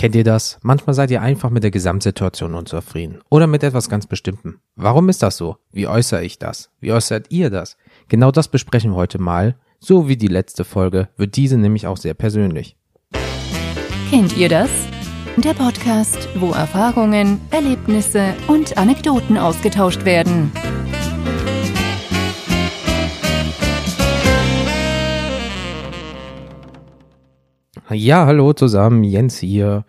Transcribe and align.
Kennt 0.00 0.14
ihr 0.14 0.24
das? 0.24 0.58
Manchmal 0.62 0.94
seid 0.94 1.10
ihr 1.10 1.20
einfach 1.20 1.50
mit 1.50 1.62
der 1.62 1.70
Gesamtsituation 1.70 2.54
unzufrieden 2.54 3.18
oder 3.28 3.46
mit 3.46 3.62
etwas 3.62 3.90
ganz 3.90 4.06
Bestimmtem. 4.06 4.58
Warum 4.74 5.10
ist 5.10 5.22
das 5.22 5.36
so? 5.36 5.58
Wie 5.72 5.86
äußere 5.86 6.24
ich 6.24 6.38
das? 6.38 6.70
Wie 6.80 6.90
äußert 6.90 7.26
ihr 7.28 7.50
das? 7.50 7.76
Genau 8.08 8.30
das 8.30 8.48
besprechen 8.48 8.92
wir 8.92 8.96
heute 8.96 9.20
mal. 9.20 9.56
So 9.78 10.08
wie 10.08 10.16
die 10.16 10.28
letzte 10.28 10.64
Folge 10.64 11.10
wird 11.18 11.36
diese 11.36 11.58
nämlich 11.58 11.86
auch 11.86 11.98
sehr 11.98 12.14
persönlich. 12.14 12.78
Kennt 14.08 14.34
ihr 14.38 14.48
das? 14.48 14.70
Der 15.36 15.52
Podcast, 15.52 16.30
wo 16.36 16.52
Erfahrungen, 16.52 17.38
Erlebnisse 17.50 18.32
und 18.48 18.78
Anekdoten 18.78 19.36
ausgetauscht 19.36 20.06
werden. 20.06 20.50
Ja, 27.92 28.24
hallo 28.24 28.52
zusammen, 28.52 29.02
Jens 29.02 29.38
hier. 29.38 29.84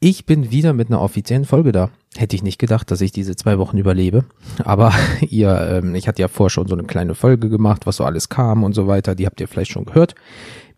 Ich 0.00 0.24
bin 0.24 0.50
wieder 0.50 0.72
mit 0.72 0.88
einer 0.88 1.02
offiziellen 1.02 1.44
Folge 1.44 1.72
da. 1.72 1.90
Hätte 2.16 2.34
ich 2.36 2.42
nicht 2.42 2.58
gedacht, 2.58 2.90
dass 2.90 3.02
ich 3.02 3.12
diese 3.12 3.36
zwei 3.36 3.58
Wochen 3.58 3.76
überlebe. 3.76 4.24
Aber 4.64 4.94
ihr, 5.20 5.82
ähm, 5.82 5.94
ich 5.94 6.08
hatte 6.08 6.22
ja 6.22 6.28
vorher 6.28 6.50
schon 6.50 6.68
so 6.68 6.74
eine 6.74 6.84
kleine 6.84 7.14
Folge 7.14 7.50
gemacht, 7.50 7.84
was 7.84 7.96
so 7.96 8.04
alles 8.04 8.30
kam 8.30 8.64
und 8.64 8.72
so 8.72 8.86
weiter. 8.86 9.14
Die 9.14 9.26
habt 9.26 9.42
ihr 9.42 9.48
vielleicht 9.48 9.72
schon 9.72 9.84
gehört. 9.84 10.14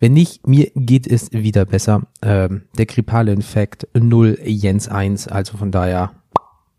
Wenn 0.00 0.12
nicht, 0.12 0.46
mir 0.48 0.72
geht 0.74 1.06
es 1.06 1.32
wieder 1.32 1.64
besser. 1.66 2.02
Ähm, 2.20 2.62
der 2.76 2.86
grippale 2.86 3.32
Infekt 3.32 3.86
0 3.94 4.36
Jens 4.44 4.88
1. 4.88 5.28
Also 5.28 5.56
von 5.56 5.70
daher 5.70 6.14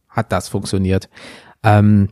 hat 0.10 0.34
das 0.34 0.50
funktioniert. 0.50 1.10
Ähm, 1.64 2.10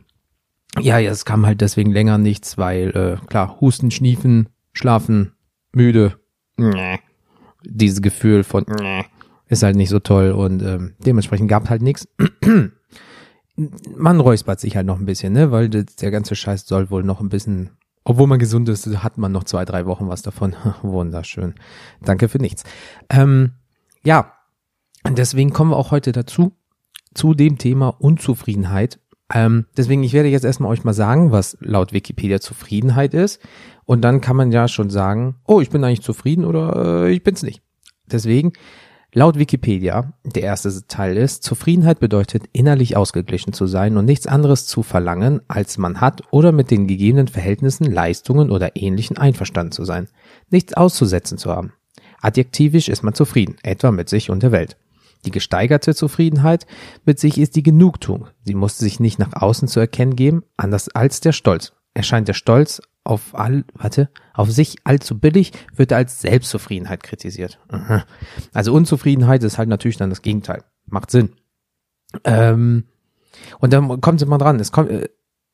ja, 0.80 0.98
es 0.98 1.26
kam 1.26 1.44
halt 1.44 1.60
deswegen 1.60 1.92
länger 1.92 2.16
nichts, 2.16 2.56
weil, 2.56 2.88
äh, 2.90 3.26
klar, 3.26 3.60
Husten, 3.60 3.90
Schniefen, 3.90 4.48
Schlafen, 4.72 5.32
müde. 5.72 6.18
Dieses 7.64 8.02
Gefühl 8.02 8.44
von 8.44 8.64
ist 9.48 9.62
halt 9.62 9.76
nicht 9.76 9.90
so 9.90 9.98
toll 9.98 10.32
und 10.32 10.62
ähm, 10.62 10.94
dementsprechend 10.98 11.48
gab 11.48 11.70
halt 11.70 11.82
nichts. 11.82 12.08
Man 13.96 14.20
räuspert 14.20 14.60
sich 14.60 14.76
halt 14.76 14.86
noch 14.86 14.98
ein 14.98 15.06
bisschen, 15.06 15.32
ne, 15.32 15.50
weil 15.50 15.68
der 15.70 16.10
ganze 16.10 16.36
Scheiß 16.36 16.66
soll 16.66 16.90
wohl 16.90 17.02
noch 17.02 17.20
ein 17.20 17.30
bisschen, 17.30 17.70
obwohl 18.04 18.26
man 18.26 18.38
gesund 18.38 18.68
ist, 18.68 18.86
hat 19.02 19.16
man 19.16 19.32
noch 19.32 19.44
zwei, 19.44 19.64
drei 19.64 19.86
Wochen 19.86 20.08
was 20.08 20.20
davon. 20.20 20.54
Wunderschön. 20.82 21.54
Danke 22.02 22.28
für 22.28 22.38
nichts. 22.38 22.64
Ähm, 23.08 23.52
ja, 24.04 24.32
deswegen 25.08 25.54
kommen 25.54 25.70
wir 25.70 25.78
auch 25.78 25.90
heute 25.90 26.12
dazu, 26.12 26.52
zu 27.14 27.32
dem 27.32 27.56
Thema 27.56 27.88
Unzufriedenheit. 27.88 29.00
Ähm, 29.32 29.66
deswegen, 29.76 30.02
ich 30.04 30.12
werde 30.12 30.28
jetzt 30.28 30.44
erstmal 30.44 30.70
euch 30.70 30.84
mal 30.84 30.92
sagen, 30.92 31.32
was 31.32 31.56
laut 31.60 31.92
Wikipedia 31.92 32.40
Zufriedenheit 32.40 33.12
ist. 33.14 33.40
Und 33.84 34.02
dann 34.02 34.20
kann 34.20 34.36
man 34.36 34.52
ja 34.52 34.68
schon 34.68 34.90
sagen, 34.90 35.36
oh, 35.46 35.60
ich 35.60 35.70
bin 35.70 35.82
eigentlich 35.82 36.02
zufrieden 36.02 36.44
oder 36.44 37.04
äh, 37.06 37.12
ich 37.12 37.22
bin's 37.22 37.42
nicht. 37.42 37.62
Deswegen, 38.06 38.52
laut 39.12 39.36
Wikipedia, 39.36 40.12
der 40.24 40.44
erste 40.44 40.86
Teil 40.86 41.16
ist, 41.16 41.42
Zufriedenheit 41.42 41.98
bedeutet, 41.98 42.44
innerlich 42.52 42.96
ausgeglichen 42.96 43.52
zu 43.52 43.66
sein 43.66 43.96
und 43.96 44.04
nichts 44.04 44.28
anderes 44.28 44.66
zu 44.66 44.82
verlangen, 44.82 45.40
als 45.48 45.76
man 45.76 46.00
hat 46.00 46.22
oder 46.30 46.52
mit 46.52 46.70
den 46.70 46.86
gegebenen 46.86 47.26
Verhältnissen, 47.26 47.90
Leistungen 47.90 48.50
oder 48.50 48.76
ähnlichen 48.76 49.18
einverstanden 49.18 49.72
zu 49.72 49.84
sein. 49.84 50.08
Nichts 50.50 50.74
auszusetzen 50.74 51.38
zu 51.38 51.50
haben. 51.50 51.72
Adjektivisch 52.20 52.88
ist 52.88 53.02
man 53.02 53.14
zufrieden, 53.14 53.56
etwa 53.62 53.90
mit 53.90 54.08
sich 54.08 54.30
und 54.30 54.42
der 54.42 54.52
Welt. 54.52 54.76
Die 55.26 55.32
gesteigerte 55.32 55.94
Zufriedenheit 55.94 56.66
mit 57.04 57.18
sich 57.18 57.38
ist 57.38 57.56
die 57.56 57.62
Genugtuung. 57.64 58.28
Sie 58.44 58.54
muss 58.54 58.78
sich 58.78 59.00
nicht 59.00 59.18
nach 59.18 59.32
außen 59.34 59.68
zu 59.68 59.80
erkennen 59.80 60.14
geben, 60.14 60.44
anders 60.56 60.88
als 60.88 61.20
der 61.20 61.32
Stolz. 61.32 61.72
Erscheint 61.94 62.28
der 62.28 62.34
Stolz 62.34 62.80
auf 63.02 63.34
all, 63.34 63.64
warte, 63.74 64.08
auf 64.34 64.50
sich 64.50 64.76
allzu 64.84 65.18
billig, 65.18 65.52
wird 65.74 65.92
er 65.92 65.98
als 65.98 66.20
Selbstzufriedenheit 66.20 67.02
kritisiert. 67.02 67.58
Also 68.52 68.72
Unzufriedenheit 68.72 69.42
ist 69.42 69.58
halt 69.58 69.68
natürlich 69.68 69.96
dann 69.96 70.10
das 70.10 70.22
Gegenteil. 70.22 70.62
Macht 70.86 71.10
Sinn. 71.10 71.32
Ähm, 72.24 72.84
und 73.58 73.72
dann 73.72 74.00
kommt 74.00 74.20
es 74.20 74.26
immer 74.26 74.38
dran. 74.38 74.60
Es 74.60 74.72
kommt 74.72 74.90
äh, 74.90 75.08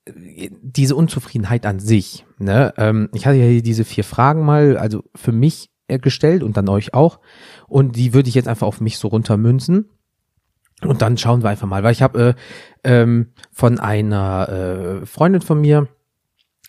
diese 0.06 0.96
Unzufriedenheit 0.96 1.64
an 1.66 1.78
sich. 1.78 2.26
Ne? 2.38 2.74
Ähm, 2.76 3.08
ich 3.14 3.26
hatte 3.26 3.38
ja 3.38 3.46
hier 3.46 3.62
diese 3.62 3.84
vier 3.84 4.04
Fragen 4.04 4.44
mal, 4.44 4.76
also 4.76 5.04
für 5.14 5.32
mich 5.32 5.70
gestellt 5.98 6.42
und 6.42 6.56
dann 6.56 6.68
euch 6.68 6.94
auch. 6.94 7.20
Und 7.68 7.96
die 7.96 8.14
würde 8.14 8.28
ich 8.28 8.34
jetzt 8.34 8.48
einfach 8.48 8.66
auf 8.66 8.80
mich 8.80 8.98
so 8.98 9.08
runtermünzen. 9.08 9.88
Und 10.82 11.02
dann 11.02 11.16
schauen 11.16 11.42
wir 11.42 11.50
einfach 11.50 11.68
mal, 11.68 11.82
weil 11.82 11.92
ich 11.92 12.02
habe 12.02 12.36
äh, 12.84 13.02
ähm, 13.02 13.28
von 13.52 13.78
einer 13.78 14.48
äh, 15.02 15.06
Freundin 15.06 15.42
von 15.42 15.60
mir 15.60 15.88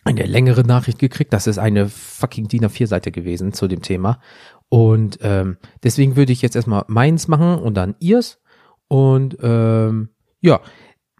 eine 0.04 0.24
längere 0.24 0.62
Nachricht 0.62 0.98
gekriegt. 0.98 1.32
Das 1.32 1.46
ist 1.46 1.58
eine 1.58 1.88
fucking 1.88 2.46
DIN 2.48 2.66
A4-Seite 2.66 3.10
gewesen 3.10 3.52
zu 3.52 3.66
dem 3.66 3.82
Thema. 3.82 4.20
Und 4.68 5.18
ähm, 5.22 5.56
deswegen 5.82 6.16
würde 6.16 6.32
ich 6.32 6.42
jetzt 6.42 6.56
erstmal 6.56 6.84
meins 6.88 7.28
machen 7.28 7.58
und 7.58 7.74
dann 7.74 7.96
ihrs. 8.00 8.40
Und 8.88 9.36
ähm, 9.42 10.10
ja, 10.40 10.60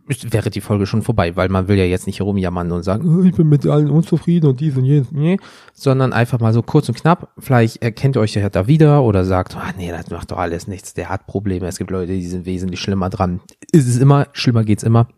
wäre 0.07 0.51
die 0.51 0.61
Folge 0.61 0.87
schon 0.87 1.03
vorbei, 1.03 1.37
weil 1.37 1.49
man 1.49 1.69
will 1.69 1.79
ja 1.79 1.85
jetzt 1.85 2.07
nicht 2.07 2.19
herumjammern 2.19 2.71
und 2.73 2.83
sagen, 2.83 3.09
oh, 3.09 3.23
ich 3.23 3.35
bin 3.35 3.49
mit 3.49 3.67
allen 3.67 3.91
unzufrieden 3.91 4.49
und 4.49 4.61
dies 4.61 4.77
und 4.77 4.85
jenes, 4.85 5.11
nee, 5.13 5.39
sondern 5.73 6.13
einfach 6.13 6.41
mal 6.41 6.53
so 6.53 6.63
kurz 6.63 6.89
und 6.89 6.97
knapp. 6.97 7.33
Vielleicht 7.39 7.83
erkennt 7.83 8.17
ihr 8.17 8.21
euch 8.21 8.35
ja 8.35 8.49
da 8.49 8.67
wieder 8.67 9.03
oder 9.03 9.25
sagt, 9.25 9.57
ah, 9.57 9.73
nee, 9.77 9.91
das 9.91 10.11
macht 10.11 10.31
doch 10.31 10.39
alles 10.39 10.67
nichts, 10.67 10.95
der 10.95 11.09
hat 11.09 11.27
Probleme. 11.27 11.67
Es 11.67 11.79
gibt 11.79 11.91
Leute, 11.91 12.13
die 12.13 12.27
sind 12.27 12.45
wesentlich 12.45 12.81
schlimmer 12.81 13.09
dran. 13.09 13.41
Ist 13.73 13.89
es 13.89 13.99
immer, 13.99 14.29
schlimmer 14.33 14.65
geht's 14.65 14.83
immer. 14.83 15.09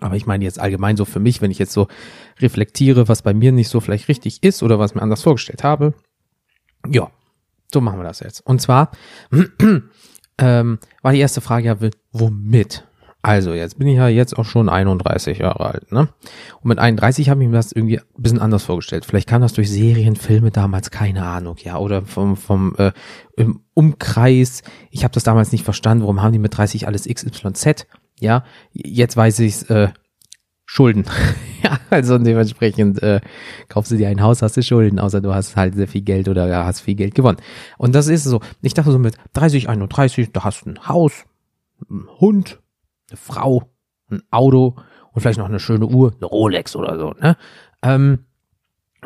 Aber 0.00 0.16
ich 0.16 0.26
meine 0.26 0.44
jetzt 0.44 0.60
allgemein 0.60 0.96
so 0.96 1.04
für 1.04 1.20
mich, 1.20 1.42
wenn 1.42 1.50
ich 1.50 1.58
jetzt 1.58 1.72
so 1.72 1.88
reflektiere, 2.40 3.08
was 3.08 3.22
bei 3.22 3.34
mir 3.34 3.52
nicht 3.52 3.68
so 3.68 3.80
vielleicht 3.80 4.08
richtig 4.08 4.42
ist 4.42 4.62
oder 4.62 4.78
was 4.78 4.94
mir 4.94 5.02
anders 5.02 5.22
vorgestellt 5.22 5.64
habe. 5.64 5.94
Ja, 6.88 7.10
so 7.72 7.80
machen 7.80 7.98
wir 7.98 8.04
das 8.04 8.20
jetzt. 8.20 8.40
Und 8.46 8.60
zwar 8.60 8.92
ähm, 10.38 10.78
war 11.02 11.12
die 11.12 11.18
erste 11.18 11.40
Frage 11.40 11.66
ja, 11.66 11.76
womit? 12.12 12.87
Also, 13.20 13.52
jetzt 13.52 13.78
bin 13.78 13.88
ich 13.88 13.96
ja 13.96 14.08
jetzt 14.08 14.38
auch 14.38 14.44
schon 14.44 14.68
31 14.68 15.38
Jahre 15.38 15.66
alt, 15.66 15.90
ne? 15.90 16.08
Und 16.60 16.68
mit 16.68 16.78
31 16.78 17.28
habe 17.30 17.42
ich 17.42 17.48
mir 17.48 17.56
das 17.56 17.72
irgendwie 17.72 17.98
ein 17.98 18.04
bisschen 18.16 18.40
anders 18.40 18.64
vorgestellt. 18.64 19.04
Vielleicht 19.04 19.28
kam 19.28 19.42
das 19.42 19.54
durch 19.54 19.70
Serien, 19.70 20.14
Filme 20.14 20.52
damals, 20.52 20.90
keine 20.90 21.24
Ahnung, 21.24 21.56
ja, 21.62 21.78
oder 21.78 22.02
vom, 22.02 22.36
vom 22.36 22.76
äh, 22.76 22.92
im 23.36 23.60
Umkreis. 23.74 24.62
Ich 24.90 25.02
habe 25.02 25.14
das 25.14 25.24
damals 25.24 25.50
nicht 25.50 25.64
verstanden, 25.64 26.02
warum 26.02 26.22
haben 26.22 26.32
die 26.32 26.38
mit 26.38 26.56
30 26.56 26.86
alles 26.86 27.08
XYZ? 27.08 27.86
Ja, 28.20 28.44
jetzt 28.72 29.16
weiß 29.16 29.40
ich's, 29.40 29.64
äh, 29.64 29.88
Schulden. 30.70 31.06
ja, 31.62 31.80
also 31.88 32.18
dementsprechend 32.18 33.02
äh, 33.02 33.20
kaufst 33.68 33.90
du 33.90 33.96
dir 33.96 34.08
ein 34.08 34.22
Haus, 34.22 34.42
hast 34.42 34.58
du 34.58 34.62
Schulden, 34.62 34.98
außer 34.98 35.22
du 35.22 35.34
hast 35.34 35.56
halt 35.56 35.74
sehr 35.74 35.88
viel 35.88 36.02
Geld 36.02 36.28
oder 36.28 36.46
ja, 36.46 36.66
hast 36.66 36.82
viel 36.82 36.94
Geld 36.94 37.14
gewonnen. 37.14 37.38
Und 37.78 37.94
das 37.94 38.06
ist 38.06 38.24
so. 38.24 38.40
Ich 38.60 38.74
dachte 38.74 38.92
so 38.92 38.98
mit 38.98 39.16
30, 39.32 39.68
31, 39.70 40.30
da 40.32 40.44
hast 40.44 40.66
du 40.66 40.70
ein 40.70 40.86
Haus, 40.86 41.24
ein 41.90 42.06
Hund, 42.20 42.60
eine 43.08 43.16
Frau, 43.16 43.62
ein 44.10 44.22
Auto 44.30 44.76
und 45.12 45.20
vielleicht 45.20 45.38
noch 45.38 45.48
eine 45.48 45.60
schöne 45.60 45.86
Uhr, 45.86 46.12
eine 46.16 46.26
Rolex 46.26 46.76
oder 46.76 46.98
so, 46.98 47.12
ne? 47.20 47.36
Ähm, 47.82 48.26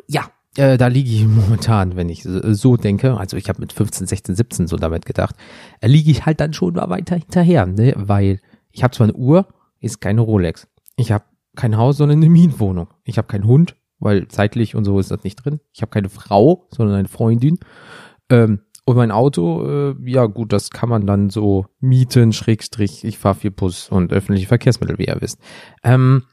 ja, 0.09 0.31
äh, 0.57 0.77
da 0.77 0.87
liege 0.89 1.11
ich 1.11 1.25
momentan, 1.27 1.97
wenn 1.97 2.09
ich 2.09 2.23
so 2.25 2.77
denke, 2.77 3.17
also 3.17 3.37
ich 3.37 3.49
habe 3.49 3.61
mit 3.61 3.73
15, 3.73 4.07
16, 4.07 4.35
17 4.35 4.67
so 4.67 4.77
damit 4.77 5.07
gedacht, 5.07 5.37
äh, 5.81 5.89
liege 5.89 6.11
ich 6.11 6.27
halt 6.27 6.41
dann 6.41 6.53
schon 6.53 6.75
mal 6.75 6.91
weiter 6.91 7.17
hinterher, 7.17 7.67
ne? 7.67 7.95
Weil 7.97 8.41
ich 8.71 8.83
habe 8.83 8.95
zwar 8.95 9.07
eine 9.07 9.15
Uhr, 9.15 9.47
ist 9.81 10.01
keine 10.01 10.21
Rolex. 10.21 10.69
Ich 10.97 11.13
habe 11.13 11.25
kein 11.57 11.77
Haus, 11.77 11.99
sondern 11.99 12.19
eine 12.19 12.31
Mietwohnung. 12.31 12.89
Ich 13.05 13.19
habe 13.19 13.29
keinen 13.29 13.47
Hund, 13.47 13.77
weil 13.99 14.29
zeitlich 14.29 14.75
und 14.75 14.85
so 14.85 14.99
ist 14.99 15.11
das 15.11 15.25
nicht 15.25 15.37
drin. 15.37 15.61
Ich 15.73 15.83
habe 15.83 15.91
keine 15.91 16.09
Frau, 16.09 16.67
sondern 16.71 16.97
eine 16.97 17.09
Freundin. 17.09 17.59
Ähm, 18.31 18.63
und 18.85 18.97
mein 18.97 19.13
Auto, 19.13 19.65
äh, 19.65 19.95
ja 20.05 20.27
gut, 20.27 20.53
das 20.53 20.71
kann 20.71 20.89
man 20.89 21.07
dann 21.07 21.31
so 21.31 21.67
mieten, 21.81 22.33
Schrägstrich, 22.33 23.05
ich 23.05 23.19
fahre 23.19 23.37
viel 23.37 23.51
Bus 23.51 23.89
und 23.89 24.13
öffentliche 24.13 24.49
Verkehrsmittel, 24.49 24.99
wie 24.99 25.07
ihr 25.07 25.21
wisst. 25.21 25.39
Ähm, 25.85 26.25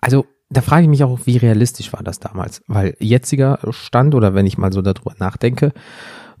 also 0.00 0.26
da 0.50 0.60
frage 0.62 0.82
ich 0.82 0.88
mich 0.88 1.04
auch, 1.04 1.20
wie 1.24 1.36
realistisch 1.36 1.92
war 1.92 2.02
das 2.02 2.18
damals? 2.20 2.62
Weil 2.66 2.96
jetziger 2.98 3.58
Stand 3.70 4.14
oder 4.14 4.34
wenn 4.34 4.46
ich 4.46 4.58
mal 4.58 4.72
so 4.72 4.82
darüber 4.82 5.14
nachdenke, 5.18 5.72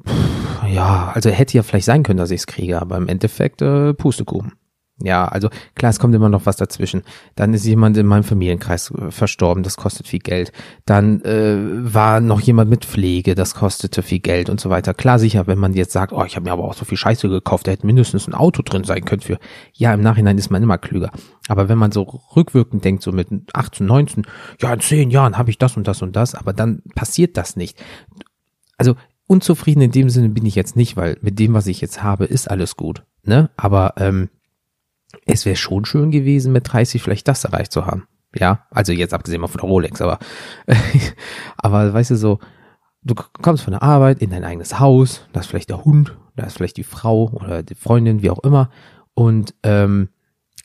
pff, 0.06 0.68
ja, 0.68 1.10
also 1.14 1.30
hätte 1.30 1.56
ja 1.56 1.62
vielleicht 1.62 1.86
sein 1.86 2.02
können, 2.02 2.18
dass 2.18 2.30
ich 2.30 2.40
es 2.40 2.46
kriege, 2.46 2.80
aber 2.80 2.96
im 2.96 3.08
Endeffekt 3.08 3.62
äh, 3.62 3.94
Pustekuchen. 3.94 4.52
Ja, 5.02 5.26
also 5.26 5.48
klar, 5.74 5.90
es 5.90 5.98
kommt 5.98 6.14
immer 6.14 6.28
noch 6.28 6.44
was 6.44 6.56
dazwischen. 6.56 7.02
Dann 7.34 7.54
ist 7.54 7.64
jemand 7.64 7.96
in 7.96 8.06
meinem 8.06 8.22
Familienkreis 8.22 8.90
äh, 8.90 9.10
verstorben, 9.10 9.62
das 9.62 9.76
kostet 9.76 10.06
viel 10.06 10.18
Geld. 10.18 10.52
Dann 10.84 11.22
äh, 11.22 11.56
war 11.58 12.20
noch 12.20 12.40
jemand 12.40 12.68
mit 12.68 12.84
Pflege, 12.84 13.34
das 13.34 13.54
kostete 13.54 14.02
viel 14.02 14.20
Geld 14.20 14.50
und 14.50 14.60
so 14.60 14.68
weiter. 14.68 14.92
Klar, 14.92 15.18
sicher, 15.18 15.46
wenn 15.46 15.58
man 15.58 15.72
jetzt 15.72 15.92
sagt, 15.92 16.12
oh, 16.12 16.24
ich 16.24 16.36
habe 16.36 16.44
mir 16.44 16.52
aber 16.52 16.64
auch 16.64 16.74
so 16.74 16.84
viel 16.84 16.98
Scheiße 16.98 17.28
gekauft, 17.28 17.66
da 17.66 17.72
hätte 17.72 17.86
mindestens 17.86 18.28
ein 18.28 18.34
Auto 18.34 18.62
drin 18.62 18.84
sein 18.84 19.04
können 19.04 19.22
für. 19.22 19.38
Ja, 19.72 19.94
im 19.94 20.02
Nachhinein 20.02 20.36
ist 20.36 20.50
man 20.50 20.62
immer 20.62 20.76
klüger. 20.76 21.10
Aber 21.48 21.68
wenn 21.68 21.78
man 21.78 21.92
so 21.92 22.02
rückwirkend 22.36 22.84
denkt, 22.84 23.02
so 23.02 23.10
mit 23.10 23.28
18, 23.54 23.86
19, 23.86 24.26
ja, 24.60 24.72
in 24.72 24.80
zehn 24.80 25.10
Jahren 25.10 25.38
habe 25.38 25.50
ich 25.50 25.58
das 25.58 25.76
und 25.76 25.88
das 25.88 26.02
und 26.02 26.14
das, 26.14 26.34
aber 26.34 26.52
dann 26.52 26.82
passiert 26.94 27.36
das 27.36 27.56
nicht. 27.56 27.82
Also 28.76 28.96
unzufrieden 29.26 29.80
in 29.82 29.92
dem 29.92 30.10
Sinne 30.10 30.28
bin 30.28 30.44
ich 30.44 30.56
jetzt 30.56 30.76
nicht, 30.76 30.96
weil 30.96 31.16
mit 31.22 31.38
dem, 31.38 31.54
was 31.54 31.66
ich 31.66 31.80
jetzt 31.80 32.02
habe, 32.02 32.24
ist 32.24 32.50
alles 32.50 32.76
gut. 32.76 33.04
Ne? 33.22 33.50
Aber 33.56 33.94
ähm, 33.96 34.28
es 35.32 35.46
wäre 35.46 35.56
schon 35.56 35.84
schön 35.84 36.10
gewesen, 36.10 36.52
mit 36.52 36.72
30 36.72 37.02
vielleicht 37.02 37.28
das 37.28 37.44
erreicht 37.44 37.72
zu 37.72 37.86
haben. 37.86 38.06
Ja, 38.34 38.66
also 38.70 38.92
jetzt 38.92 39.14
abgesehen 39.14 39.40
von 39.46 39.60
der 39.60 39.68
Rolex, 39.68 40.00
aber, 40.00 40.18
aber 41.56 41.92
weißt 41.92 42.12
du 42.12 42.16
so, 42.16 42.38
du 43.02 43.14
kommst 43.14 43.64
von 43.64 43.72
der 43.72 43.82
Arbeit 43.82 44.20
in 44.20 44.30
dein 44.30 44.44
eigenes 44.44 44.78
Haus, 44.78 45.26
da 45.32 45.40
ist 45.40 45.46
vielleicht 45.46 45.70
der 45.70 45.84
Hund, 45.84 46.16
da 46.36 46.46
ist 46.46 46.56
vielleicht 46.56 46.76
die 46.76 46.84
Frau 46.84 47.30
oder 47.32 47.62
die 47.62 47.74
Freundin, 47.74 48.22
wie 48.22 48.30
auch 48.30 48.38
immer. 48.44 48.70
Und 49.14 49.54
ähm, 49.64 50.10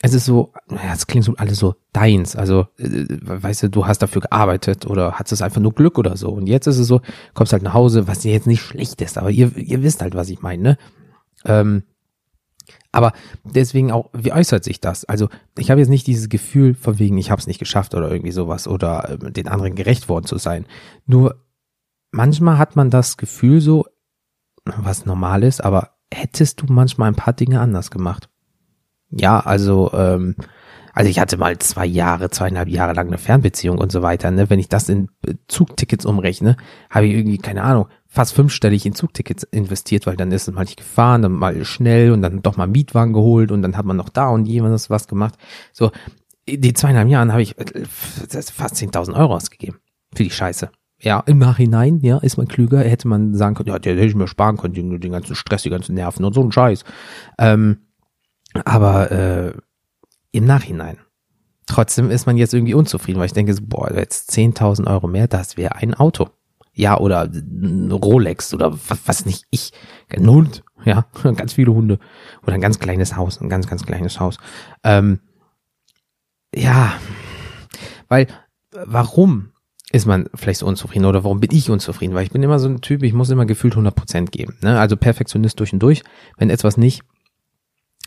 es 0.02 0.14
ist 0.14 0.26
so, 0.26 0.52
ja, 0.70 0.92
es 0.92 1.06
klingt 1.06 1.24
so 1.24 1.34
alles 1.36 1.58
so 1.58 1.74
deins. 1.92 2.36
Also, 2.36 2.66
äh, 2.78 3.06
weißt 3.08 3.64
du, 3.64 3.70
du 3.70 3.86
hast 3.86 3.98
dafür 3.98 4.22
gearbeitet 4.22 4.86
oder 4.86 5.12
hattest 5.12 5.32
es 5.32 5.42
einfach 5.42 5.60
nur 5.60 5.72
Glück 5.72 5.98
oder 5.98 6.16
so. 6.16 6.30
Und 6.30 6.46
jetzt 6.46 6.66
ist 6.66 6.78
es 6.78 6.86
so, 6.86 7.00
kommst 7.34 7.52
halt 7.52 7.62
nach 7.62 7.74
Hause, 7.74 8.06
was 8.06 8.24
jetzt 8.24 8.46
nicht 8.46 8.62
schlecht 8.62 9.00
ist, 9.02 9.18
aber 9.18 9.30
ihr, 9.30 9.56
ihr 9.56 9.82
wisst 9.82 10.02
halt, 10.02 10.14
was 10.14 10.28
ich 10.28 10.42
meine, 10.42 10.62
ne? 10.62 10.78
Ähm, 11.44 11.82
aber 12.96 13.12
deswegen 13.44 13.92
auch, 13.92 14.08
wie 14.14 14.32
äußert 14.32 14.64
sich 14.64 14.80
das? 14.80 15.04
Also 15.04 15.28
ich 15.58 15.70
habe 15.70 15.80
jetzt 15.80 15.90
nicht 15.90 16.06
dieses 16.06 16.30
Gefühl 16.30 16.74
von 16.74 16.98
wegen, 16.98 17.18
ich 17.18 17.30
habe 17.30 17.38
es 17.38 17.46
nicht 17.46 17.58
geschafft 17.58 17.94
oder 17.94 18.10
irgendwie 18.10 18.32
sowas 18.32 18.66
oder 18.66 19.10
äh, 19.10 19.32
den 19.32 19.48
anderen 19.48 19.74
gerecht 19.74 20.08
worden 20.08 20.24
zu 20.24 20.38
sein. 20.38 20.64
Nur 21.04 21.44
manchmal 22.10 22.56
hat 22.56 22.74
man 22.74 22.88
das 22.88 23.18
Gefühl 23.18 23.60
so, 23.60 23.84
was 24.64 25.04
normal 25.04 25.42
ist, 25.42 25.62
aber 25.62 25.90
hättest 26.12 26.62
du 26.62 26.72
manchmal 26.72 27.08
ein 27.08 27.16
paar 27.16 27.34
Dinge 27.34 27.60
anders 27.60 27.90
gemacht? 27.90 28.30
Ja, 29.10 29.40
also 29.40 29.92
ähm, 29.92 30.34
also 30.96 31.10
ich 31.10 31.18
hatte 31.18 31.36
mal 31.36 31.58
zwei 31.58 31.84
Jahre, 31.84 32.30
zweieinhalb 32.30 32.70
Jahre 32.70 32.94
lang 32.94 33.08
eine 33.08 33.18
Fernbeziehung 33.18 33.76
und 33.76 33.92
so 33.92 34.00
weiter. 34.00 34.30
Ne? 34.30 34.48
Wenn 34.48 34.58
ich 34.58 34.70
das 34.70 34.88
in 34.88 35.10
Zugtickets 35.46 36.06
umrechne, 36.06 36.56
habe 36.88 37.04
ich 37.04 37.12
irgendwie, 37.12 37.36
keine 37.36 37.64
Ahnung, 37.64 37.88
fast 38.16 38.32
fünfstellig 38.32 38.86
in 38.86 38.94
Zugtickets 38.94 39.42
investiert, 39.42 40.06
weil 40.06 40.16
dann 40.16 40.32
ist 40.32 40.48
es 40.48 40.54
mal 40.54 40.62
nicht 40.62 40.78
gefahren, 40.78 41.20
dann 41.20 41.32
mal 41.32 41.66
schnell 41.66 42.12
und 42.12 42.22
dann 42.22 42.40
doch 42.40 42.56
mal 42.56 42.66
Mietwagen 42.66 43.12
geholt 43.12 43.52
und 43.52 43.60
dann 43.60 43.76
hat 43.76 43.84
man 43.84 43.98
noch 43.98 44.08
da 44.08 44.30
und 44.30 44.46
jemand 44.46 44.88
was 44.88 45.06
gemacht. 45.06 45.34
So, 45.74 45.90
die 46.48 46.72
zweieinhalb 46.72 47.10
Jahren 47.10 47.32
habe 47.32 47.42
ich 47.42 47.58
äh, 47.58 47.84
fast 47.84 48.76
10.000 48.76 49.14
Euro 49.14 49.34
ausgegeben 49.34 49.80
für 50.14 50.24
die 50.24 50.30
Scheiße. 50.30 50.70
Ja, 50.98 51.20
im 51.26 51.36
Nachhinein, 51.36 52.00
ja, 52.00 52.16
ist 52.16 52.38
man 52.38 52.48
klüger, 52.48 52.80
hätte 52.80 53.06
man 53.06 53.34
sagen 53.34 53.54
können, 53.54 53.68
ja, 53.68 53.78
der 53.78 53.96
hätte 53.96 54.06
ich 54.06 54.14
mir 54.14 54.28
sparen 54.28 54.56
können, 54.56 54.72
den, 54.72 54.98
den 54.98 55.12
ganzen 55.12 55.36
Stress, 55.36 55.64
die 55.64 55.70
ganzen 55.70 55.94
Nerven 55.94 56.24
und 56.24 56.32
so 56.32 56.42
ein 56.42 56.50
Scheiß. 56.50 56.84
Ähm, 57.36 57.80
aber 58.64 59.12
äh, 59.12 59.52
im 60.32 60.46
Nachhinein. 60.46 60.96
Trotzdem 61.66 62.10
ist 62.10 62.24
man 62.24 62.38
jetzt 62.38 62.54
irgendwie 62.54 62.72
unzufrieden, 62.72 63.18
weil 63.18 63.26
ich 63.26 63.34
denke, 63.34 63.54
boah, 63.60 63.92
jetzt 63.92 64.30
10.000 64.30 64.86
Euro 64.86 65.06
mehr, 65.06 65.28
das 65.28 65.58
wäre 65.58 65.76
ein 65.76 65.92
Auto. 65.92 66.30
Ja, 66.78 66.98
oder 66.98 67.30
Rolex 67.90 68.52
oder 68.52 68.72
was, 68.88 69.00
was 69.06 69.26
nicht 69.26 69.44
ich. 69.50 69.72
Ein 70.10 70.28
Hund, 70.28 70.62
ja, 70.84 71.06
ganz 71.34 71.54
viele 71.54 71.72
Hunde. 71.72 71.98
Oder 72.42 72.54
ein 72.54 72.60
ganz 72.60 72.78
kleines 72.78 73.16
Haus, 73.16 73.40
ein 73.40 73.48
ganz, 73.48 73.66
ganz 73.66 73.86
kleines 73.86 74.20
Haus. 74.20 74.36
Ähm, 74.84 75.20
ja, 76.54 76.92
weil, 78.08 78.26
warum 78.72 79.52
ist 79.90 80.04
man 80.04 80.28
vielleicht 80.34 80.60
so 80.60 80.66
unzufrieden 80.66 81.06
oder 81.06 81.24
warum 81.24 81.40
bin 81.40 81.50
ich 81.50 81.70
unzufrieden? 81.70 82.14
Weil 82.14 82.24
ich 82.24 82.30
bin 82.30 82.42
immer 82.42 82.58
so 82.58 82.68
ein 82.68 82.82
Typ, 82.82 83.02
ich 83.02 83.14
muss 83.14 83.30
immer 83.30 83.46
gefühlt 83.46 83.74
100% 83.74 84.26
geben. 84.26 84.58
Ne? 84.60 84.78
Also 84.78 84.98
Perfektionist 84.98 85.58
durch 85.58 85.72
und 85.72 85.78
durch. 85.78 86.02
Wenn 86.36 86.50
etwas 86.50 86.76
nicht 86.76 87.02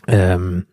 ähm, 0.06 0.66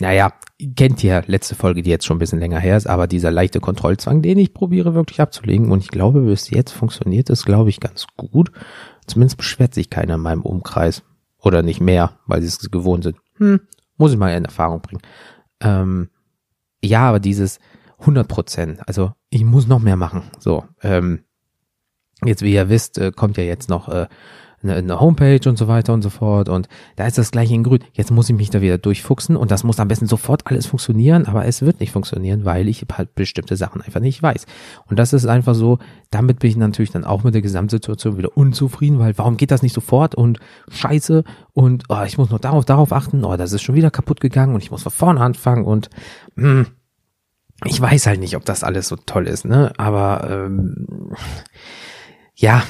naja, 0.00 0.32
kennt 0.76 1.02
ihr 1.04 1.22
letzte 1.26 1.54
Folge, 1.54 1.82
die 1.82 1.90
jetzt 1.90 2.06
schon 2.06 2.16
ein 2.16 2.20
bisschen 2.20 2.40
länger 2.40 2.58
her 2.58 2.76
ist, 2.76 2.86
aber 2.86 3.06
dieser 3.06 3.30
leichte 3.30 3.60
Kontrollzwang, 3.60 4.22
den 4.22 4.38
ich 4.38 4.54
probiere 4.54 4.94
wirklich 4.94 5.20
abzulegen 5.20 5.70
und 5.70 5.80
ich 5.80 5.88
glaube, 5.88 6.20
bis 6.22 6.50
jetzt 6.50 6.72
funktioniert 6.72 7.30
es, 7.30 7.44
glaube 7.44 7.70
ich, 7.70 7.80
ganz 7.80 8.06
gut. 8.16 8.50
Zumindest 9.06 9.38
beschwert 9.38 9.74
sich 9.74 9.90
keiner 9.90 10.14
in 10.14 10.20
meinem 10.20 10.42
Umkreis 10.42 11.02
oder 11.38 11.62
nicht 11.62 11.80
mehr, 11.80 12.18
weil 12.26 12.40
sie 12.42 12.48
es 12.48 12.70
gewohnt 12.70 13.04
sind. 13.04 13.16
Hm, 13.36 13.60
muss 13.96 14.12
ich 14.12 14.18
mal 14.18 14.34
in 14.34 14.44
Erfahrung 14.44 14.80
bringen. 14.80 15.02
Ähm, 15.60 16.08
ja, 16.82 17.08
aber 17.08 17.20
dieses 17.20 17.58
100 18.00 18.26
Prozent, 18.26 18.80
also 18.86 19.12
ich 19.28 19.44
muss 19.44 19.66
noch 19.66 19.80
mehr 19.80 19.96
machen. 19.96 20.30
So, 20.38 20.64
ähm, 20.82 21.24
jetzt 22.24 22.42
wie 22.42 22.54
ihr 22.54 22.68
wisst, 22.68 22.98
äh, 22.98 23.12
kommt 23.14 23.36
ja 23.36 23.44
jetzt 23.44 23.68
noch 23.68 23.88
äh, 23.88 24.06
eine, 24.62 24.74
eine 24.74 25.00
Homepage 25.00 25.48
und 25.48 25.56
so 25.56 25.68
weiter 25.68 25.92
und 25.92 26.02
so 26.02 26.10
fort. 26.10 26.48
Und 26.48 26.68
da 26.96 27.06
ist 27.06 27.18
das 27.18 27.30
gleiche 27.30 27.54
in 27.54 27.62
grün. 27.62 27.80
Jetzt 27.92 28.10
muss 28.10 28.28
ich 28.28 28.36
mich 28.36 28.50
da 28.50 28.60
wieder 28.60 28.78
durchfuchsen 28.78 29.36
und 29.36 29.50
das 29.50 29.64
muss 29.64 29.80
am 29.80 29.88
besten 29.88 30.06
sofort 30.06 30.46
alles 30.46 30.66
funktionieren, 30.66 31.26
aber 31.26 31.46
es 31.46 31.62
wird 31.62 31.80
nicht 31.80 31.92
funktionieren, 31.92 32.44
weil 32.44 32.68
ich 32.68 32.84
halt 32.92 33.14
bestimmte 33.14 33.56
Sachen 33.56 33.80
einfach 33.80 34.00
nicht 34.00 34.22
weiß. 34.22 34.46
Und 34.86 34.98
das 34.98 35.12
ist 35.12 35.26
einfach 35.26 35.54
so, 35.54 35.78
damit 36.10 36.40
bin 36.40 36.50
ich 36.50 36.56
natürlich 36.56 36.90
dann 36.90 37.04
auch 37.04 37.24
mit 37.24 37.34
der 37.34 37.42
Gesamtsituation 37.42 38.18
wieder 38.18 38.36
unzufrieden, 38.36 38.98
weil 38.98 39.16
warum 39.16 39.36
geht 39.36 39.50
das 39.50 39.62
nicht 39.62 39.74
sofort 39.74 40.14
und 40.14 40.38
scheiße 40.68 41.24
und 41.52 41.84
oh, 41.88 42.02
ich 42.06 42.18
muss 42.18 42.30
noch 42.30 42.40
darauf, 42.40 42.64
darauf 42.64 42.92
achten, 42.92 43.24
oh, 43.24 43.36
das 43.36 43.52
ist 43.52 43.62
schon 43.62 43.74
wieder 43.74 43.90
kaputt 43.90 44.20
gegangen 44.20 44.54
und 44.54 44.62
ich 44.62 44.70
muss 44.70 44.82
von 44.82 44.92
vorne 44.92 45.20
anfangen 45.20 45.64
und 45.64 45.90
mh, 46.34 46.50
hm, 46.50 46.66
ich 47.64 47.80
weiß 47.80 48.06
halt 48.06 48.20
nicht, 48.20 48.36
ob 48.36 48.44
das 48.44 48.64
alles 48.64 48.88
so 48.88 48.96
toll 48.96 49.26
ist, 49.26 49.44
ne? 49.44 49.72
Aber 49.76 50.26
ähm, 50.30 51.12
ja, 52.34 52.62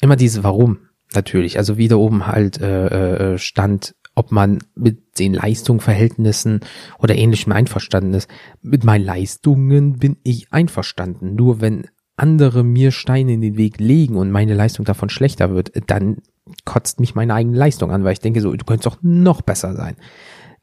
immer 0.00 0.16
diese 0.16 0.42
Warum 0.42 0.78
natürlich. 1.14 1.58
Also 1.58 1.76
wieder 1.76 1.98
oben 1.98 2.26
halt 2.26 2.60
äh, 2.60 3.34
äh, 3.34 3.38
stand, 3.38 3.94
ob 4.14 4.30
man 4.30 4.58
mit 4.74 5.18
den 5.18 5.34
Leistungsverhältnissen 5.34 6.60
oder 6.98 7.16
ähnlichem 7.16 7.52
einverstanden 7.52 8.14
ist. 8.14 8.28
Mit 8.62 8.84
meinen 8.84 9.04
Leistungen 9.04 9.98
bin 9.98 10.16
ich 10.22 10.52
einverstanden. 10.52 11.34
Nur 11.34 11.60
wenn 11.60 11.86
andere 12.16 12.62
mir 12.62 12.92
Steine 12.92 13.32
in 13.32 13.40
den 13.40 13.56
Weg 13.56 13.80
legen 13.80 14.16
und 14.16 14.30
meine 14.30 14.54
Leistung 14.54 14.84
davon 14.84 15.08
schlechter 15.08 15.50
wird, 15.50 15.72
dann 15.88 16.18
kotzt 16.64 17.00
mich 17.00 17.14
meine 17.14 17.34
eigene 17.34 17.56
Leistung 17.56 17.90
an, 17.90 18.04
weil 18.04 18.12
ich 18.12 18.20
denke 18.20 18.40
so, 18.40 18.52
du 18.52 18.64
könntest 18.64 18.86
doch 18.86 18.98
noch 19.02 19.42
besser 19.42 19.74
sein. 19.74 19.96